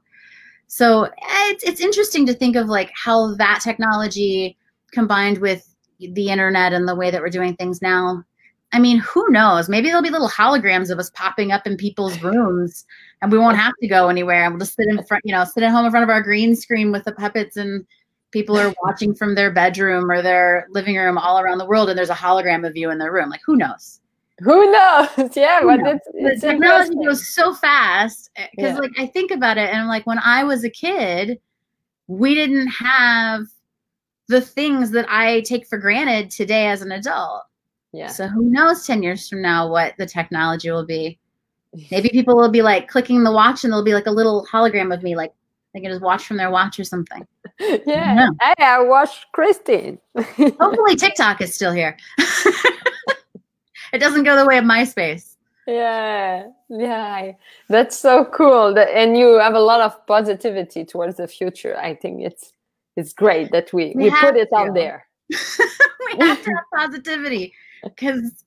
So 0.68 1.10
it's 1.50 1.64
it's 1.64 1.80
interesting 1.82 2.26
to 2.26 2.34
think 2.34 2.56
of 2.56 2.68
like 2.68 2.92
how 2.96 3.36
that 3.36 3.62
technology 3.64 4.58
combined 4.92 5.38
with 5.38 5.64
the 6.00 6.30
internet 6.30 6.74
and 6.74 6.88
the 6.88 6.96
way 6.96 7.10
that 7.12 7.22
we're 7.22 7.30
doing 7.30 7.56
things 7.56 7.82
now. 7.82 8.24
I 8.74 8.80
mean, 8.80 9.00
who 9.00 9.30
knows? 9.30 9.70
Maybe 9.70 9.88
there'll 9.88 10.04
be 10.04 10.10
little 10.10 10.28
holograms 10.30 10.90
of 10.90 11.00
us 11.00 11.10
popping 11.12 11.52
up 11.52 11.66
in 11.66 11.78
people's 11.78 12.22
rooms 12.22 12.86
and 13.22 13.32
we 13.32 13.38
won't 13.38 13.58
have 13.58 13.74
to 13.82 13.88
go 13.88 14.10
anywhere. 14.10 14.44
And 14.44 14.54
we'll 14.54 14.60
just 14.60 14.76
sit 14.76 14.90
in 14.90 15.02
front, 15.06 15.24
you 15.26 15.34
know, 15.34 15.46
sit 15.46 15.64
at 15.64 15.72
home 15.72 15.86
in 15.86 15.92
front 15.92 16.04
of 16.04 16.10
our 16.10 16.22
green 16.22 16.56
screen 16.56 16.92
with 16.92 17.06
the 17.06 17.14
puppets 17.14 17.56
and 17.56 17.86
people 18.38 18.56
are 18.60 18.72
watching 18.84 19.16
from 19.16 19.34
their 19.34 19.50
bedroom 19.52 20.12
or 20.12 20.22
their 20.22 20.68
living 20.70 20.96
room 20.96 21.18
all 21.18 21.40
around 21.40 21.58
the 21.58 21.66
world 21.66 21.90
and 21.90 21.98
there's 21.98 22.12
a 22.12 22.14
hologram 22.16 22.68
of 22.68 22.78
you 22.78 22.92
in 22.92 23.00
their 23.00 23.12
room. 23.12 23.30
Like 23.32 23.42
who 23.44 23.56
knows? 23.56 24.00
Who 24.42 24.72
knows? 24.72 25.10
Yeah, 25.36 25.62
Who 25.62 25.68
but 25.68 25.78
knows? 25.78 25.96
it's, 25.96 26.08
The 26.14 26.32
it's 26.34 26.42
technology 26.42 26.94
goes 27.04 27.34
so 27.34 27.56
fast 27.56 28.30
eh, 28.36 28.46
because 28.56 28.74
Yeah. 28.76 28.80
like 28.80 28.92
I 29.00 29.08
think 29.08 29.32
about 29.32 29.58
it 29.58 29.70
and 29.72 29.82
I'm 29.82 29.88
like 29.88 30.06
when 30.06 30.20
I 30.20 30.44
was 30.44 30.64
a 30.64 30.70
kid, 30.70 31.40
we 32.06 32.36
didn't 32.36 32.68
have 32.68 33.42
the 34.28 34.40
things 34.42 34.92
that 34.92 35.08
I 35.10 35.42
take 35.42 35.66
for 35.68 35.80
granted 35.80 36.30
today 36.30 36.68
as 36.68 36.84
an 36.84 36.92
adult. 36.92 37.42
Yeah. 37.92 38.08
So 38.10 38.28
who 38.28 38.44
knows 38.52 38.86
10 38.86 39.02
years 39.02 39.28
from 39.28 39.42
now 39.42 39.68
what 39.68 39.96
the 39.98 40.06
technology 40.06 40.70
will 40.70 40.86
be. 40.86 41.18
Maybe 41.92 42.10
people 42.10 42.36
will 42.36 42.52
be 42.52 42.62
like 42.62 42.88
clicking 42.88 43.24
the 43.24 43.32
watch 43.32 43.64
and 43.64 43.74
there'll 43.74 43.84
be 43.84 43.96
like 43.96 44.06
a 44.08 44.12
little 44.12 44.46
hologram 44.52 44.94
of 44.94 45.02
me, 45.02 45.16
like 45.16 45.34
they 45.74 45.82
can 45.82 45.92
just 45.92 46.02
watch 46.02 46.26
from 46.26 46.38
their 46.38 46.50
watch 46.50 46.80
or 46.80 46.84
something. 46.84 47.26
yeah. 47.60 48.14
know. 48.16 48.32
Hey, 48.42 48.64
I 48.64 48.82
watched 48.82 49.26
Christine. 49.34 50.00
Hopefully 50.16 50.96
TikTok 50.96 51.42
is 51.42 51.54
still 51.54 51.74
here. 51.74 51.98
it 53.94 54.00
doesn't 54.00 54.24
go 54.24 54.36
the 54.36 54.46
way 54.46 54.58
of 54.58 54.64
MySpace. 54.66 55.36
yeah. 55.68 56.48
Yeah. 56.70 57.32
That's 57.70 57.98
so 57.98 58.26
cool. 58.26 58.78
And 58.78 59.18
you 59.18 59.36
have 59.40 59.54
a 59.54 59.60
lot 59.60 59.82
of 59.82 60.06
positivity 60.08 60.86
towards 60.86 61.18
the 61.18 61.28
future. 61.28 61.78
I 61.78 61.96
think 61.96 62.24
it's 62.24 62.54
it's 62.96 63.14
great 63.14 63.52
that 63.52 63.72
we, 63.74 63.94
We 63.96 64.06
we, 64.06 64.12
put 64.12 64.36
it 64.36 64.50
to. 64.50 64.56
out 64.56 64.74
there. 64.74 65.06
we 65.30 66.26
have 66.28 66.44
to 66.44 66.50
have 66.52 66.64
positivity 66.74 67.54
because 67.84 68.44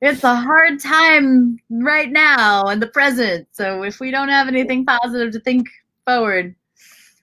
it's 0.00 0.24
a 0.24 0.34
hard 0.34 0.80
time 0.80 1.58
right 1.68 2.10
now 2.10 2.68
in 2.68 2.80
the 2.80 2.86
present. 2.86 3.46
So 3.52 3.82
if 3.82 4.00
we 4.00 4.10
don't 4.10 4.28
have 4.30 4.48
anything 4.48 4.86
positive 4.86 5.32
to 5.32 5.40
think 5.40 5.68
forward, 6.06 6.54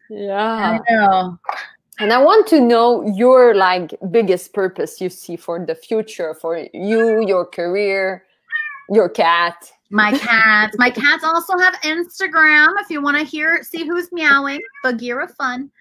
Yeah. 0.10 0.80
I 0.80 0.80
know. 0.90 1.40
And 2.00 2.14
I 2.14 2.20
want 2.20 2.48
to 2.48 2.62
know 2.62 3.04
your 3.16 3.56
like 3.56 3.94
biggest 4.12 4.54
purpose 4.54 5.02
you 5.02 5.10
see 5.10 5.36
for 5.36 5.66
the 5.66 5.74
future 5.74 6.36
for 6.36 6.68
you, 6.74 7.26
your 7.26 7.46
career, 7.46 8.24
your 8.90 9.10
cat. 9.10 9.72
My 9.90 10.16
cats. 10.18 10.76
My 10.78 10.90
cats 10.90 11.24
also 11.24 11.58
have 11.58 11.74
Instagram 11.82 12.74
if 12.80 12.90
you 12.90 13.02
want 13.02 13.18
to 13.18 13.24
hear 13.24 13.64
see 13.64 13.86
who's 13.86 14.12
meowing. 14.12 14.60
Bagheera 14.84 15.28
fun. 15.28 15.72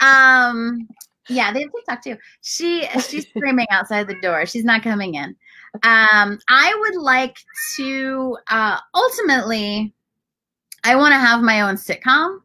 Um 0.00 0.86
yeah, 1.28 1.52
they 1.52 1.62
have 1.62 1.70
TikTok 1.74 2.04
too. 2.04 2.16
She 2.42 2.86
she's 3.08 3.26
screaming 3.28 3.66
outside 3.70 4.06
the 4.06 4.20
door. 4.20 4.46
She's 4.46 4.64
not 4.64 4.82
coming 4.82 5.14
in. 5.14 5.34
Um 5.82 6.38
I 6.48 6.74
would 6.78 7.02
like 7.02 7.38
to 7.76 8.38
uh 8.50 8.78
ultimately 8.94 9.92
I 10.84 10.94
want 10.94 11.12
to 11.12 11.18
have 11.18 11.42
my 11.42 11.62
own 11.62 11.74
sitcom. 11.74 12.38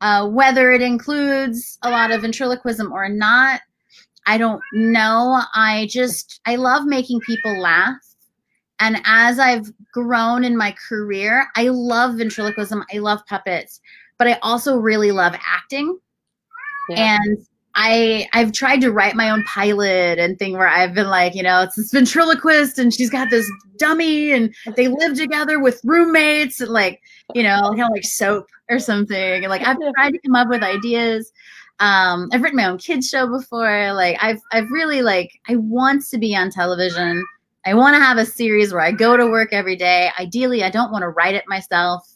Uh 0.00 0.28
whether 0.28 0.72
it 0.72 0.82
includes 0.82 1.78
a 1.82 1.90
lot 1.90 2.10
of 2.10 2.22
ventriloquism 2.22 2.92
or 2.92 3.08
not, 3.08 3.60
I 4.26 4.38
don't 4.38 4.62
know. 4.72 5.42
I 5.54 5.88
just 5.90 6.40
I 6.46 6.56
love 6.56 6.84
making 6.84 7.20
people 7.20 7.60
laugh. 7.60 7.96
And 8.80 9.00
as 9.04 9.38
I've 9.38 9.70
grown 9.92 10.42
in 10.44 10.56
my 10.56 10.74
career, 10.88 11.46
I 11.54 11.68
love 11.68 12.16
ventriloquism, 12.16 12.84
I 12.92 12.98
love 12.98 13.20
puppets, 13.26 13.80
but 14.18 14.26
I 14.26 14.38
also 14.42 14.76
really 14.78 15.12
love 15.12 15.34
acting. 15.46 15.98
Yeah. 16.88 17.18
And 17.22 17.46
I 17.74 18.28
I've 18.32 18.52
tried 18.52 18.80
to 18.80 18.90
write 18.90 19.14
my 19.14 19.30
own 19.30 19.44
pilot 19.44 20.18
and 20.18 20.38
thing 20.38 20.54
where 20.54 20.68
I've 20.68 20.94
been 20.94 21.08
like, 21.08 21.34
you 21.34 21.42
know, 21.42 21.62
it's 21.62 21.76
this 21.76 21.92
ventriloquist 21.92 22.78
and 22.78 22.92
she's 22.92 23.10
got 23.10 23.30
this 23.30 23.50
dummy 23.76 24.32
and 24.32 24.54
they 24.76 24.88
live 24.88 25.16
together 25.16 25.60
with 25.60 25.80
roommates 25.84 26.60
and 26.60 26.70
like, 26.70 27.00
you 27.34 27.42
know, 27.42 27.70
kind 27.70 27.82
of 27.82 27.90
like 27.90 28.04
soap 28.04 28.46
or 28.68 28.78
something. 28.78 29.44
And 29.44 29.48
like 29.48 29.66
I've 29.66 29.76
tried 29.96 30.12
to 30.12 30.18
come 30.18 30.34
up 30.34 30.48
with 30.48 30.62
ideas. 30.62 31.32
Um, 31.78 32.28
I've 32.32 32.42
written 32.42 32.56
my 32.56 32.66
own 32.66 32.78
kids 32.78 33.08
show 33.08 33.26
before. 33.26 33.92
Like 33.92 34.16
I've 34.20 34.40
I've 34.52 34.70
really 34.70 35.02
like 35.02 35.38
I 35.48 35.56
want 35.56 36.04
to 36.06 36.18
be 36.18 36.34
on 36.34 36.50
television. 36.50 37.24
I 37.66 37.74
want 37.74 37.94
to 37.94 38.02
have 38.02 38.18
a 38.18 38.26
series 38.26 38.72
where 38.72 38.82
I 38.82 38.90
go 38.90 39.16
to 39.16 39.26
work 39.26 39.52
every 39.52 39.76
day. 39.76 40.10
Ideally, 40.18 40.64
I 40.64 40.70
don't 40.70 40.90
want 40.90 41.02
to 41.02 41.08
write 41.08 41.34
it 41.34 41.44
myself. 41.46 42.10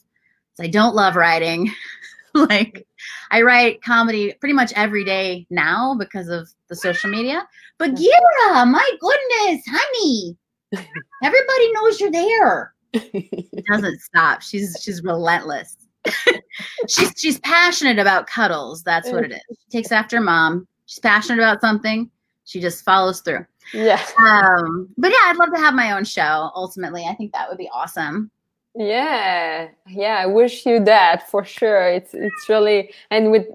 I 0.59 0.69
don't 0.69 0.95
love 0.95 1.17
writing. 1.17 1.71
like 2.35 2.87
I 3.31 3.43
write 3.43 3.83
comedy 3.83 4.35
pretty 4.41 4.53
much 4.53 4.73
every 4.75 5.05
day 5.05 5.47
now 5.51 5.95
because 5.99 6.29
of 6.29 6.49
the 6.69 6.77
social 6.77 7.11
media. 7.11 7.47
But 7.79 7.93
Gira, 7.95 8.71
my 8.71 8.91
goodness, 9.01 9.65
honey. 9.69 10.37
Everybody 11.23 11.73
knows 11.73 12.01
you're 12.01 12.11
there. 12.11 12.75
It 12.93 13.65
doesn't 13.71 14.01
stop. 14.01 14.43
She's 14.43 14.77
she's 14.81 15.03
relentless. 15.03 15.77
she's 16.89 17.13
she's 17.17 17.41
passionate 17.41 17.99
about 17.99 18.27
cuddles. 18.27 18.83
That's 18.83 19.11
what 19.11 19.25
it 19.25 19.33
is. 19.33 19.41
She 19.49 19.79
takes 19.79 19.93
after 19.93 20.21
mom. 20.21 20.67
She's 20.87 21.01
passionate 21.01 21.39
about 21.39 21.61
something. 21.61 22.11
She 22.45 22.61
just 22.61 22.85
follows 22.85 23.21
through. 23.21 23.47
yeah. 23.73 24.05
Um, 24.19 24.89
but 24.99 25.11
yeah, 25.11 25.17
I'd 25.23 25.37
love 25.39 25.51
to 25.55 25.61
have 25.61 25.75
my 25.75 25.93
own 25.93 26.05
show. 26.05 26.51
Ultimately, 26.55 27.05
I 27.05 27.15
think 27.15 27.33
that 27.33 27.49
would 27.49 27.59
be 27.59 27.71
awesome. 27.73 28.31
Yeah, 28.77 29.69
yeah, 29.87 30.17
I 30.19 30.27
wish 30.27 30.67
you 30.67 30.81
that 30.85 31.31
for 31.31 31.45
sure. 31.45 31.89
It's 31.89 32.13
it's 32.13 32.49
really 32.49 32.93
and 33.11 33.31
with 33.31 33.47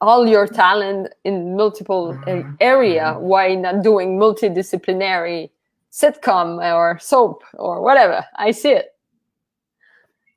all 0.00 0.26
your 0.26 0.46
talent 0.46 1.08
in 1.24 1.56
multiple 1.56 2.18
uh, 2.26 2.42
area, 2.58 3.16
why 3.18 3.54
not 3.54 3.82
doing 3.82 4.18
multidisciplinary 4.18 5.50
sitcom 5.90 6.58
or 6.74 6.98
soap 7.00 7.44
or 7.54 7.82
whatever? 7.82 8.24
I 8.36 8.50
see 8.52 8.70
it. 8.72 8.94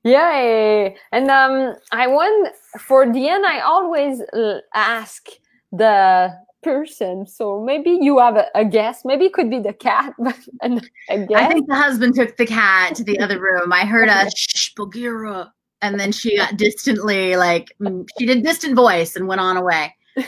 Yeah, 0.03 0.89
and 1.13 1.31
um, 1.31 1.75
I 1.91 2.07
want 2.07 2.53
for 2.79 3.11
the 3.11 3.29
end. 3.29 3.45
I 3.45 3.61
always 3.61 4.21
ask 4.73 5.29
the 5.71 6.37
person. 6.65 7.27
So 7.27 7.61
maybe 7.61 7.91
you 8.01 8.17
have 8.17 8.35
a, 8.35 8.47
a 8.55 8.65
guess. 8.65 9.05
Maybe 9.05 9.25
it 9.25 9.33
could 9.33 9.51
be 9.51 9.59
the 9.59 9.71
cat, 9.71 10.13
but 10.19 10.37
an, 10.61 10.81
a 11.09 11.19
guess. 11.19 11.41
I 11.41 11.47
think 11.47 11.67
the 11.67 11.75
husband 11.75 12.15
took 12.15 12.35
the 12.35 12.45
cat 12.45 12.95
to 12.95 13.03
the 13.03 13.19
other 13.23 13.39
room. 13.39 13.71
I 13.71 13.85
heard 13.85 14.09
a 14.09 14.29
shh, 14.35 14.73
Bagheera. 14.75 15.53
And 15.81 15.99
then 15.99 16.11
she 16.11 16.37
got 16.37 16.57
distantly, 16.57 17.35
like, 17.35 17.67
mm, 17.79 18.07
she 18.17 18.25
did 18.25 18.43
distant 18.43 18.75
voice 18.75 19.15
and 19.15 19.27
went 19.27 19.39
on 19.39 19.55
away. 19.55 19.95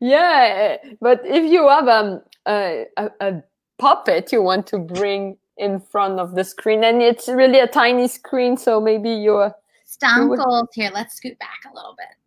yeah, 0.00 0.76
but 1.00 1.22
if 1.24 1.50
you 1.50 1.66
have 1.66 1.88
um, 1.88 2.20
a, 2.46 2.84
a, 2.98 3.10
a 3.20 3.42
puppet 3.78 4.32
you 4.32 4.42
want 4.42 4.66
to 4.66 4.78
bring 4.78 5.38
in 5.56 5.80
front 5.80 6.20
of 6.20 6.34
the 6.34 6.44
screen, 6.44 6.84
and 6.84 7.00
it's 7.00 7.28
really 7.28 7.60
a 7.60 7.66
tiny 7.66 8.06
screen, 8.06 8.58
so 8.58 8.80
maybe 8.80 9.10
you're 9.10 9.54
Stonkles. 9.86 10.68
Here, 10.74 10.90
let's 10.92 11.14
scoot 11.14 11.38
back 11.38 11.60
a 11.70 11.74
little 11.74 11.94
bit. 11.96 12.19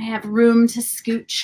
I 0.00 0.04
have 0.04 0.24
room 0.24 0.66
to 0.68 0.80
scooch. 0.80 1.42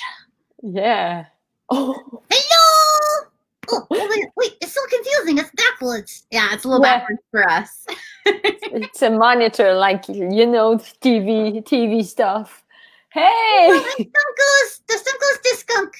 yeah. 0.63 1.25
Oh, 1.69 1.93
Hello! 2.31 3.29
Oh, 3.69 3.85
wait, 3.89 4.25
wait, 4.37 4.53
it's 4.61 4.71
so 4.73 4.79
confusing. 4.89 5.37
It's 5.37 5.51
backwards. 5.51 6.25
Yeah, 6.31 6.53
it's 6.53 6.63
a 6.63 6.69
little 6.69 6.85
Yeah. 6.85 6.99
backwards 6.99 7.21
for 7.31 7.49
us. 7.49 7.85
it's 8.25 9.01
a 9.01 9.09
monitor, 9.09 9.73
like 9.73 10.07
you 10.07 10.45
know, 10.45 10.77
TV, 10.77 11.61
TV 11.63 12.05
stuff. 12.05 12.63
Hey, 13.11 13.69
Skunkles, 13.71 14.81
the 14.87 14.97
Skunkles, 14.97 15.39
the 15.43 15.55
skunk. 15.57 15.93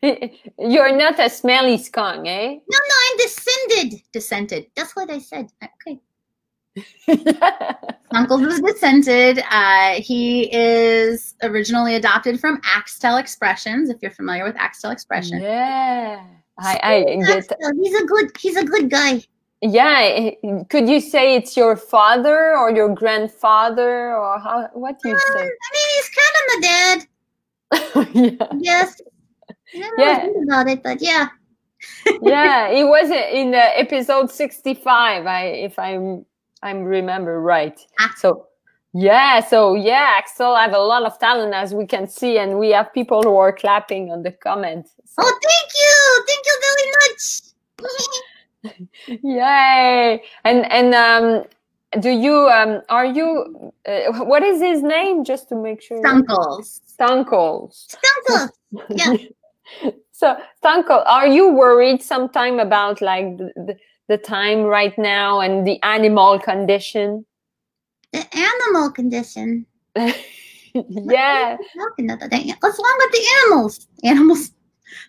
yeah. 0.00 0.28
You're 0.58 0.94
not 0.96 1.18
a 1.18 1.28
smelly 1.30 1.78
skunk, 1.78 2.26
eh? 2.28 2.48
No, 2.48 2.78
no, 2.90 2.94
I'm 3.10 3.16
descended. 3.18 4.02
Descended. 4.12 4.66
That's 4.76 4.94
what 4.94 5.10
I 5.10 5.18
said. 5.18 5.50
Okay. 5.62 5.98
Uncle 8.12 8.40
was 8.40 8.60
descended. 8.60 9.42
Uh, 9.50 9.94
he 10.00 10.52
is 10.54 11.34
originally 11.42 11.94
adopted 11.94 12.40
from 12.40 12.60
Axtell 12.64 13.16
Expressions. 13.16 13.90
If 13.90 14.02
you're 14.02 14.10
familiar 14.10 14.44
with 14.44 14.56
Axtell 14.56 14.90
Expression, 14.90 15.40
yeah. 15.40 16.24
I, 16.58 16.80
I 16.82 17.02
get 17.24 17.50
he's 17.82 17.94
a 17.94 18.04
good. 18.04 18.30
He's 18.38 18.56
a 18.56 18.64
good 18.64 18.90
guy. 18.90 19.22
Yeah, 19.60 20.30
could 20.68 20.88
you 20.88 21.00
say 21.00 21.36
it's 21.36 21.56
your 21.56 21.74
father 21.76 22.54
or 22.56 22.70
your 22.70 22.94
grandfather 22.94 24.14
or 24.14 24.38
how? 24.38 24.68
What 24.74 25.00
do 25.02 25.08
you 25.08 25.16
I 25.16 25.32
say? 25.32 25.42
mean, 25.42 25.88
he's 25.96 26.10
kind 26.20 26.34
of 26.36 26.44
my 26.48 26.58
dad. 26.60 28.38
yeah, 28.40 28.58
Yes. 28.60 29.00
I 29.48 29.54
Yeah. 29.72 30.26
about 30.44 30.68
it, 30.68 30.82
but 30.82 31.00
yeah. 31.00 31.28
yeah, 32.22 32.72
he 32.72 32.84
was 32.84 33.10
in 33.10 33.54
uh, 33.54 33.70
episode 33.74 34.30
sixty-five. 34.30 35.26
I, 35.26 35.44
if 35.46 35.78
I'm, 35.78 36.24
I'm 36.64 36.82
remember 36.82 37.40
right. 37.40 37.78
Ah. 38.00 38.12
So, 38.16 38.48
Yeah, 38.96 39.40
so 39.40 39.74
yeah, 39.74 40.14
Axel 40.18 40.54
I 40.54 40.62
have 40.62 40.72
a 40.72 40.78
lot 40.78 41.02
of 41.04 41.18
talent 41.18 41.52
as 41.52 41.74
we 41.74 41.84
can 41.86 42.08
see, 42.08 42.38
and 42.38 42.58
we 42.58 42.70
have 42.70 42.92
people 42.92 43.22
who 43.22 43.36
are 43.36 43.52
clapping 43.52 44.10
on 44.10 44.22
the 44.22 44.32
comments. 44.32 44.92
So, 45.04 45.22
Oh, 45.22 45.38
thank 45.48 45.70
you. 45.82 45.96
Thank 46.28 46.44
you 46.48 46.56
very 46.66 46.88
much. 47.02 47.22
yay! 49.22 50.22
And 50.44 50.72
and 50.72 50.94
um, 50.94 51.44
do 52.00 52.10
you 52.10 52.48
um, 52.48 52.82
are 52.88 53.06
you 53.06 53.72
uh, 53.86 54.24
what 54.24 54.42
is 54.42 54.60
his 54.60 54.82
name? 54.82 55.24
Just 55.24 55.48
to 55.50 55.56
make 55.56 55.82
sure. 55.82 56.02
Stunkles. 56.02 56.80
Stunkles. 56.96 57.96
Stunkles. 57.96 58.50
Yeah. 58.90 59.16
so 60.12 60.36
Stanko, 60.62 61.02
are 61.06 61.26
you 61.26 61.52
worried 61.52 62.02
sometime 62.02 62.58
about 62.58 63.00
like 63.00 63.36
the, 63.38 63.52
the, 63.56 63.76
the 64.08 64.18
time 64.18 64.62
right 64.62 64.96
now 64.98 65.40
and 65.40 65.66
the 65.66 65.82
animal 65.82 66.38
condition? 66.38 67.24
The 68.12 68.26
animal 68.36 68.90
condition. 68.90 69.66
yeah. 69.96 71.56
Talking 71.76 72.10
about 72.10 72.30
that. 72.30 72.56
What's 72.60 72.78
wrong 72.78 72.98
with 72.98 73.12
the 73.12 73.26
animals? 73.44 73.88
Animals. 74.02 74.50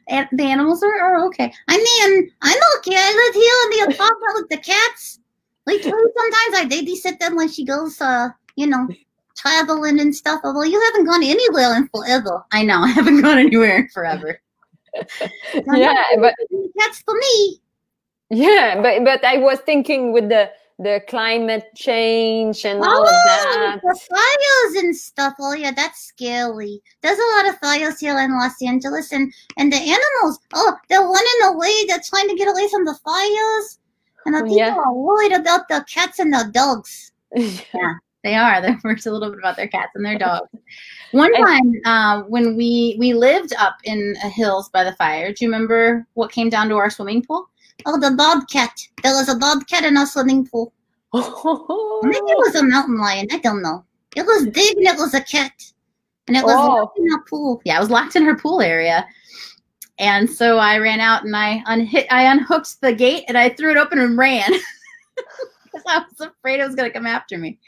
The 0.08 0.44
animals 0.44 0.84
are, 0.84 1.00
are 1.00 1.26
okay. 1.28 1.52
I 1.68 1.78
mean, 1.78 2.32
I'm 2.42 2.60
okay. 2.78 2.96
I 2.96 3.12
live 3.26 3.36
here 3.36 3.60
in 3.64 3.70
the 3.72 3.94
apartment 3.96 4.34
with 4.36 4.50
the 4.50 4.58
cats. 4.58 5.20
Like 5.66 5.82
sometimes 5.82 6.54
I 6.54 6.66
babysit 6.70 7.20
them 7.20 7.36
when 7.36 7.50
she 7.50 7.66
goes, 7.66 8.00
uh, 8.00 8.30
you 8.56 8.68
know, 8.68 8.88
traveling 9.36 10.00
and 10.00 10.16
stuff. 10.16 10.42
Although 10.44 10.64
you 10.64 10.80
haven't 10.82 11.06
gone 11.06 11.24
anywhere 11.24 11.76
in 11.76 11.88
forever. 11.90 12.44
I 12.52 12.64
know, 12.64 12.82
I 12.82 12.90
haven't 12.90 13.22
gone 13.22 13.38
anywhere 13.40 13.78
in 13.78 13.90
forever. 13.90 14.40
Yeah, 15.54 16.04
but 16.20 16.34
Cats 16.80 17.02
for 17.02 17.16
me. 17.16 17.62
Yeah, 18.30 18.82
but 18.82 19.04
but 19.04 19.24
I 19.24 19.38
was 19.38 19.60
thinking 19.60 20.12
with 20.14 20.30
the 20.30 20.50
the 20.78 21.02
climate 21.08 21.66
change 21.76 22.66
and 22.66 22.80
all 22.84 23.04
of 23.04 23.08
that. 23.10 23.80
Oh, 23.84 23.90
the 23.94 24.00
fires 24.10 24.84
and 24.84 24.96
stuff. 24.96 25.34
Oh 25.40 25.54
yeah, 25.54 25.72
that's 25.76 26.02
scary. 26.04 26.82
There's 27.02 27.20
a 27.20 27.36
lot 27.38 27.50
of 27.50 27.60
fires 27.60 28.00
here 28.00 28.20
in 28.20 28.38
Los 28.38 28.62
Angeles, 28.62 29.12
and 29.12 29.32
and 29.58 29.72
the 29.72 29.78
animals. 29.78 30.40
Oh, 30.54 30.76
they're 30.90 31.02
running 31.02 31.56
away. 31.56 31.74
They're 31.88 32.02
trying 32.06 32.28
to 32.30 32.36
get 32.36 32.48
away 32.50 32.68
from 32.70 32.86
the 32.86 32.98
fires, 33.06 33.80
and 34.26 34.36
the 34.36 34.40
people 34.44 34.58
Yeah. 34.58 34.76
are 34.76 34.94
worried 34.94 35.32
about 35.34 35.68
the 35.70 35.86
cats 35.88 36.20
and 36.20 36.34
the 36.34 36.50
dogs. 36.54 37.12
Yeah. 37.36 37.94
They 38.24 38.34
are. 38.34 38.60
They're 38.60 38.80
worried 38.84 39.06
a 39.06 39.12
little 39.12 39.30
bit 39.30 39.38
about 39.38 39.56
their 39.56 39.68
cats 39.68 39.92
and 39.94 40.04
their 40.04 40.18
dogs. 40.28 40.50
One 41.12 41.32
time, 41.36 41.74
uh, 41.86 42.24
when 42.24 42.56
we 42.58 42.96
we 43.00 43.14
lived 43.14 43.54
up 43.60 43.76
in 43.84 44.16
uh, 44.24 44.30
hills 44.30 44.68
by 44.70 44.84
the 44.84 44.94
fire, 44.94 45.32
do 45.32 45.46
you 45.46 45.48
remember 45.52 46.08
what 46.16 46.32
came 46.32 46.50
down 46.50 46.68
to 46.70 46.76
our 46.76 46.90
swimming 46.90 47.24
pool? 47.24 47.48
Oh, 47.86 48.00
the 48.00 48.12
bobcat. 48.12 48.72
There 49.04 49.14
was 49.14 49.30
a 49.30 49.36
bobcat 49.36 49.84
in 49.86 49.98
our 49.98 50.06
swimming 50.08 50.48
pool. 50.48 50.74
Oh. 51.14 52.02
Maybe 52.04 52.18
it 52.18 52.38
was 52.38 52.56
a 52.56 52.64
mountain 52.64 52.98
lion. 53.00 53.28
I 53.32 53.38
don't 53.38 53.62
know. 53.62 53.86
It 54.16 54.26
was 54.26 54.48
big 54.48 54.78
and 54.78 54.88
it 54.88 54.98
was 54.98 55.14
a 55.14 55.22
cat. 55.22 55.54
And 56.28 56.36
it 56.36 56.44
was 56.44 56.56
Oh. 56.56 56.68
locked 56.82 57.00
in 57.00 57.14
a 57.14 57.20
pool. 57.30 57.62
Yeah, 57.64 57.78
it 57.78 57.80
was 57.80 57.90
locked 57.90 58.16
in 58.16 58.26
her 58.26 58.36
pool 58.36 58.62
area. 58.62 59.06
And 60.00 60.30
so 60.30 60.58
I 60.58 60.78
ran 60.78 61.00
out 61.00 61.24
and 61.24 61.36
I 61.36 61.64
unhit 61.68 62.08
I 62.12 62.24
unhooked 62.24 62.82
the 62.82 62.92
gate 62.94 63.24
and 63.28 63.38
I 63.38 63.50
threw 63.50 63.72
it 63.72 63.78
open 63.78 64.00
and 64.00 64.18
ran. 64.18 64.52
Because 65.66 65.84
I 65.88 66.00
was 66.00 66.30
afraid 66.30 66.60
it 66.62 66.66
was 66.66 66.76
gonna 66.76 66.90
come 66.90 67.06
after 67.08 67.38
me. 67.38 67.60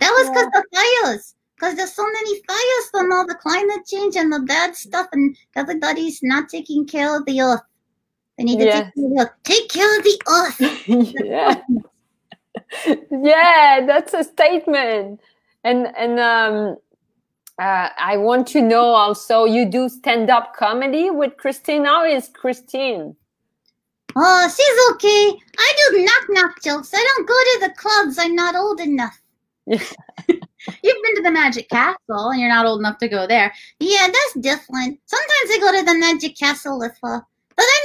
That 0.00 0.10
was 0.10 0.28
because 0.28 0.46
the 0.52 0.64
fires. 0.72 1.34
Because 1.56 1.74
there's 1.74 1.92
so 1.92 2.04
many 2.04 2.40
fires 2.46 2.90
from 2.92 3.10
all 3.12 3.26
the 3.26 3.34
climate 3.34 3.84
change 3.84 4.14
and 4.14 4.32
the 4.32 4.40
bad 4.40 4.76
stuff 4.76 5.08
and 5.12 5.36
everybody's 5.56 6.20
not 6.22 6.48
taking 6.48 6.86
care 6.86 7.16
of 7.16 7.24
the 7.26 7.40
earth. 7.40 7.60
They 8.38 8.44
need 8.44 8.58
to 8.60 8.64
Yes. 8.64 8.92
take, 9.44 9.68
care 9.68 9.98
of 9.98 10.04
the 10.04 10.18
earth. 10.28 10.58
take 10.58 10.88
care 10.88 11.08
of 11.08 11.14
the 11.14 11.62
earth. 11.66 11.66
yeah. 12.86 13.02
yeah, 13.10 13.84
that's 13.86 14.14
a 14.14 14.22
statement. 14.24 15.20
And 15.64 15.88
and 15.96 16.20
um 16.20 16.76
uh, 17.58 17.88
I 17.98 18.16
want 18.16 18.46
to 18.48 18.62
know 18.62 18.84
also 18.84 19.44
you 19.44 19.66
do 19.66 19.88
stand 19.88 20.30
up 20.30 20.54
comedy 20.54 21.10
with 21.10 21.36
Christine. 21.36 21.84
How 21.84 22.04
is 22.04 22.28
Christine? 22.28 23.16
Oh, 24.14 24.48
she's 24.48 24.94
okay. 24.94 25.36
I 25.58 25.72
do 25.90 26.04
knock 26.04 26.24
knock 26.30 26.62
jokes. 26.62 26.92
I 26.94 27.04
don't 27.16 27.26
go 27.26 27.34
to 27.34 27.58
the 27.68 27.74
clubs. 27.74 28.18
I'm 28.18 28.36
not 28.36 28.54
old 28.54 28.80
enough. 28.80 29.20
Yeah. 29.66 29.82
You've 30.28 31.02
been 31.02 31.16
to 31.16 31.22
the 31.22 31.30
Magic 31.32 31.68
Castle 31.68 32.30
and 32.30 32.40
you're 32.40 32.48
not 32.48 32.66
old 32.66 32.80
enough 32.80 32.98
to 32.98 33.08
go 33.08 33.26
there. 33.26 33.52
Yeah, 33.80 34.06
that's 34.06 34.34
different. 34.40 35.00
Sometimes 35.06 35.50
I 35.50 35.58
go 35.60 35.72
to 35.78 35.84
the 35.84 35.98
Magic 35.98 36.36
Castle 36.36 36.78
with 36.78 36.96
her. 37.02 37.22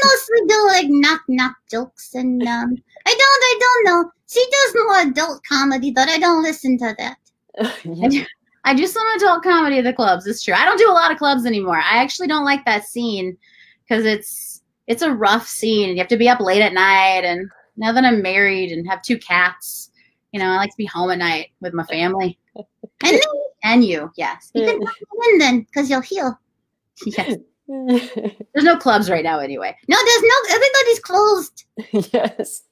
I 0.04 0.08
mostly 0.08 0.48
do 0.48 0.68
like 0.68 0.86
knock 0.90 1.22
knock 1.28 1.56
jokes 1.70 2.14
and 2.14 2.42
um 2.44 2.76
I 3.06 3.10
don't 3.10 3.20
I 3.20 3.58
don't 3.60 3.86
know. 3.86 4.12
She 4.28 4.46
does 4.52 4.76
more 4.76 5.02
adult 5.02 5.42
comedy, 5.48 5.92
but 5.92 6.10
I 6.10 6.18
don't 6.18 6.44
listen 6.44 6.78
to 6.80 6.96
that. 6.98 7.18
Yeah. 7.84 8.26
I 8.66 8.74
do 8.74 8.88
some 8.88 9.06
adult 9.18 9.44
comedy 9.44 9.78
at 9.78 9.84
the 9.84 9.94
clubs. 9.94 10.26
It's 10.26 10.42
true. 10.42 10.54
I 10.54 10.66
don't 10.66 10.78
do 10.78 10.90
a 10.90 10.94
lot 10.94 11.12
of 11.12 11.18
clubs 11.18 11.46
anymore. 11.46 11.78
I 11.78 11.98
actually 11.98 12.28
don't 12.28 12.46
like 12.46 12.64
that 12.66 12.86
scene 12.86 13.38
because 13.84 14.06
it's 14.06 14.62
it's 14.88 15.02
a 15.02 15.12
rough 15.12 15.48
scene. 15.48 15.90
You 15.90 15.98
have 15.98 16.08
to 16.08 16.18
be 16.18 16.30
up 16.30 16.40
late 16.40 16.62
at 16.62 16.74
night, 16.74 17.26
and 17.26 17.50
now 17.78 17.92
that 17.92 18.06
I'm 18.06 18.22
married 18.22 18.72
and 18.72 18.88
have 18.88 19.02
two 19.02 19.18
cats, 19.18 19.92
you 20.32 20.40
know, 20.40 20.46
I 20.46 20.56
like 20.56 20.70
to 20.72 20.78
be 20.78 20.86
home 20.86 21.12
at 21.12 21.18
night 21.18 21.52
with 21.62 21.74
my 21.74 21.84
family 21.84 22.40
and 23.04 23.14
me 23.14 23.22
and 23.64 23.84
you. 23.84 24.12
Yes, 24.16 24.52
you 24.54 24.64
can 24.64 24.80
come 24.86 25.34
in 25.34 25.38
then 25.40 25.60
because 25.62 25.90
you'll 25.90 26.02
heal. 26.02 26.38
Yes, 27.06 27.36
there's 27.88 28.66
no 28.66 28.78
clubs 28.78 29.10
right 29.10 29.24
now 29.24 29.40
anyway. 29.40 29.76
No, 29.88 29.98
there's 29.98 30.22
no. 30.22 30.56
Everybody's 30.56 31.00
closed. 31.00 31.66
yes. 32.14 32.64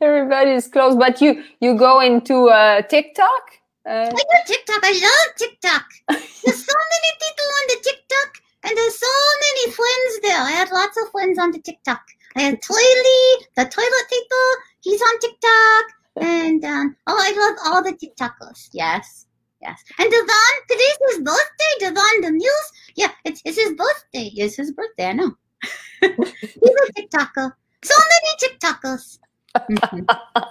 Everybody's 0.00 0.68
closed, 0.68 0.98
but 0.98 1.20
you 1.20 1.42
you 1.60 1.76
go 1.76 2.00
into 2.00 2.48
uh, 2.48 2.82
TikTok. 2.82 3.42
Uh, 3.88 4.10
I 4.10 4.10
do 4.10 4.54
TikTok. 4.54 4.80
I 4.82 4.92
love 4.92 5.36
TikTok. 5.36 5.84
There's 6.08 6.64
so 6.64 6.76
many 6.94 7.10
people 7.22 7.48
on 7.58 7.64
the 7.68 7.78
TikTok, 7.82 8.30
and 8.64 8.76
there's 8.76 8.98
so 8.98 9.14
many 9.40 9.72
friends 9.72 10.20
there. 10.22 10.40
I 10.40 10.50
had 10.50 10.70
lots 10.70 10.96
of 11.02 11.10
friends 11.10 11.38
on 11.38 11.50
the 11.50 11.60
TikTok. 11.60 12.02
I 12.36 12.42
had 12.42 12.62
Toilet, 12.62 13.48
the 13.56 13.64
toilet 13.64 14.06
people. 14.10 14.48
He's 14.82 15.00
on 15.00 15.18
TikTok, 15.20 15.84
and 16.20 16.64
um, 16.64 16.96
oh, 17.06 17.18
I 17.18 17.30
love 17.32 17.56
all 17.66 17.82
the 17.82 17.92
TikTokers. 17.92 18.68
Yes, 18.72 19.25
yes. 19.60 19.82
And 19.98 20.10
Devon, 20.10 20.54
today's 20.68 20.98
his 21.10 21.18
birthday. 21.20 21.72
Devon 21.80 22.20
the 22.22 22.30
Muse. 22.32 22.72
Yeah, 22.96 23.10
it's 23.24 23.42
it's 23.44 23.58
his 23.58 23.72
birthday. 23.74 24.30
It's 24.36 24.56
his 24.56 24.72
birthday. 24.72 25.06
I 25.08 25.12
know. 25.12 25.32
He's 26.00 26.10
a 26.10 26.92
TikToker. 27.00 27.52
So 27.84 27.94
many 28.12 28.30
TikTokers. 28.42 29.18
Mhm. 29.56 30.06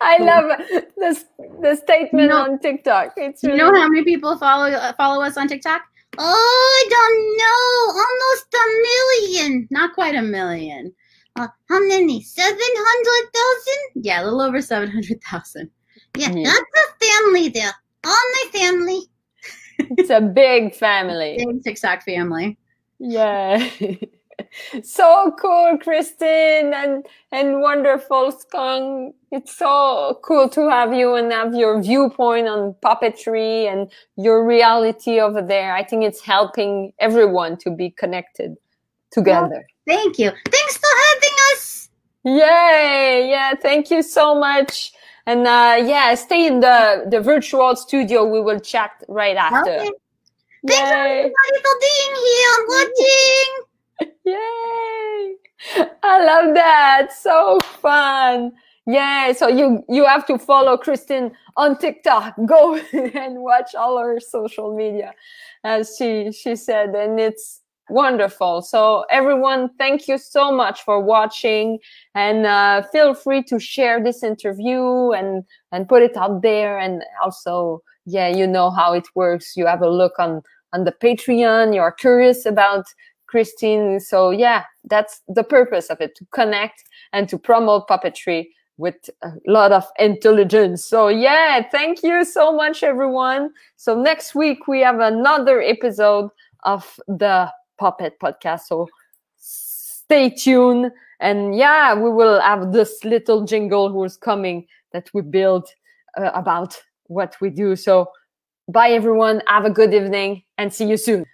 I 0.00 0.18
love 0.18 0.60
this 0.96 1.24
the 1.62 1.76
statement 1.76 2.28
know- 2.30 2.42
on 2.42 2.58
TikTok. 2.58 3.12
It's 3.16 3.40
Do 3.40 3.50
you 3.50 3.56
know 3.56 3.72
how 3.72 3.88
many 3.88 4.04
people 4.04 4.36
follow 4.38 4.66
uh, 4.70 4.92
follow 4.94 5.22
us 5.24 5.36
on 5.36 5.48
TikTok? 5.48 5.82
Oh, 6.16 6.80
I 6.80 6.88
don't 6.96 7.22
know. 7.42 8.00
Almost 8.04 8.54
a 8.54 8.66
million. 8.88 9.68
Not 9.70 9.94
quite 9.94 10.14
a 10.14 10.22
million. 10.22 10.92
Uh, 11.36 11.48
how 11.68 11.80
many? 11.80 12.22
Seven 12.22 12.58
hundred 12.60 13.32
thousand? 13.32 14.04
Yeah, 14.04 14.22
a 14.22 14.24
little 14.24 14.40
over 14.42 14.60
seven 14.60 14.90
hundred 14.90 15.20
thousand. 15.22 15.70
Yeah, 16.16 16.30
Yeah. 16.30 16.48
lots 16.48 16.58
of 16.60 17.08
family 17.08 17.48
there. 17.48 17.72
All 18.04 18.12
my 18.32 18.44
family. 18.52 19.00
it's 19.78 20.10
a 20.10 20.20
big 20.20 20.74
family. 20.74 21.36
Big 21.46 21.62
TikTok 21.64 22.02
family. 22.02 22.58
Yeah. 22.98 23.68
so 24.82 25.34
cool, 25.40 25.78
Kristen, 25.78 26.72
and 26.74 27.06
and 27.32 27.60
wonderful 27.60 28.32
Skunk. 28.32 29.14
It's 29.32 29.56
so 29.56 30.20
cool 30.22 30.48
to 30.50 30.68
have 30.68 30.94
you 30.94 31.14
and 31.14 31.32
have 31.32 31.54
your 31.54 31.82
viewpoint 31.82 32.46
on 32.46 32.74
puppetry 32.84 33.70
and 33.70 33.90
your 34.16 34.46
reality 34.46 35.20
over 35.20 35.42
there. 35.42 35.74
I 35.74 35.84
think 35.84 36.04
it's 36.04 36.20
helping 36.20 36.92
everyone 37.00 37.56
to 37.58 37.70
be 37.70 37.90
connected 37.90 38.56
together. 39.10 39.66
Oh, 39.68 39.92
thank 39.92 40.18
you. 40.18 40.30
Thanks 40.48 40.76
for 40.76 40.88
having 41.08 41.36
us. 41.52 41.88
Yay! 42.24 43.28
Yeah, 43.30 43.52
thank 43.60 43.90
you 43.90 44.02
so 44.02 44.38
much. 44.38 44.93
And 45.26 45.46
uh, 45.46 45.82
yeah, 45.84 46.14
stay 46.14 46.46
in 46.46 46.60
the 46.60 47.06
the 47.08 47.20
virtual 47.20 47.76
studio. 47.76 48.24
We 48.24 48.40
will 48.40 48.60
chat 48.60 48.90
right 49.08 49.36
after. 49.36 49.70
Okay. 49.70 49.90
Thanks 50.66 50.90
Yay! 50.90 51.18
everybody 51.18 51.58
for 51.62 51.76
being 51.80 52.14
here 52.24 52.50
and 52.56 52.66
watching. 52.74 54.12
Yay! 54.24 55.34
I 56.02 56.24
love 56.24 56.54
that. 56.54 57.08
So 57.18 57.58
fun. 57.80 58.52
Yeah. 58.86 59.32
So 59.32 59.48
you 59.48 59.82
you 59.88 60.04
have 60.04 60.26
to 60.26 60.38
follow 60.38 60.76
Kristen 60.76 61.32
on 61.56 61.78
TikTok. 61.78 62.34
Go 62.46 62.76
and 62.92 63.40
watch 63.40 63.74
all 63.74 63.98
her 63.98 64.20
social 64.20 64.76
media, 64.76 65.14
as 65.64 65.96
she 65.96 66.32
she 66.32 66.56
said, 66.56 66.94
and 66.94 67.18
it's 67.18 67.60
wonderful. 67.88 68.62
So 68.62 69.04
everyone, 69.10 69.70
thank 69.78 70.08
you 70.08 70.18
so 70.18 70.52
much 70.52 70.82
for 70.82 71.00
watching, 71.00 71.78
and 72.14 72.46
uh, 72.46 72.82
feel 72.92 73.14
free 73.14 73.42
to 73.44 73.58
share 73.58 74.02
this 74.02 74.22
interview 74.22 75.10
and 75.12 75.44
and 75.72 75.88
put 75.88 76.02
it 76.02 76.16
out 76.16 76.42
there. 76.42 76.78
And 76.78 77.02
also, 77.22 77.82
yeah, 78.06 78.28
you 78.28 78.46
know 78.46 78.70
how 78.70 78.92
it 78.92 79.06
works. 79.14 79.56
You 79.56 79.66
have 79.66 79.82
a 79.82 79.90
look 79.90 80.14
on 80.18 80.42
on 80.72 80.84
the 80.84 80.92
Patreon. 80.92 81.74
You're 81.74 81.92
curious 81.92 82.46
about 82.46 82.84
Christine. 83.26 84.00
So 84.00 84.30
yeah, 84.30 84.64
that's 84.84 85.20
the 85.28 85.44
purpose 85.44 85.90
of 85.90 86.00
it 86.00 86.14
to 86.16 86.26
connect 86.32 86.84
and 87.12 87.28
to 87.28 87.38
promote 87.38 87.88
puppetry 87.88 88.46
with 88.76 89.08
a 89.22 89.30
lot 89.46 89.72
of 89.72 89.84
intelligence. 89.98 90.84
So 90.84 91.08
yeah, 91.08 91.62
thank 91.70 92.02
you 92.02 92.24
so 92.24 92.52
much, 92.52 92.82
everyone. 92.82 93.50
So 93.76 94.00
next 94.00 94.34
week 94.34 94.66
we 94.66 94.80
have 94.80 94.98
another 94.98 95.60
episode 95.60 96.30
of 96.64 96.98
the 97.06 97.50
Puppet 97.78 98.18
Podcast. 98.20 98.62
So 98.62 98.88
stay 99.36 100.30
tuned. 100.30 100.90
And 101.20 101.56
yeah, 101.56 101.94
we 101.94 102.10
will 102.10 102.40
have 102.40 102.72
this 102.72 103.04
little 103.04 103.44
jingle 103.44 103.90
who's 103.90 104.16
coming 104.16 104.66
that 104.92 105.08
we 105.14 105.22
build 105.22 105.68
uh, 106.18 106.30
about 106.34 106.80
what 107.06 107.36
we 107.40 107.50
do. 107.50 107.76
So 107.76 108.10
bye, 108.68 108.90
everyone. 108.90 109.42
Have 109.46 109.64
a 109.64 109.70
good 109.70 109.94
evening 109.94 110.42
and 110.58 110.72
see 110.72 110.86
you 110.86 110.96
soon. 110.96 111.24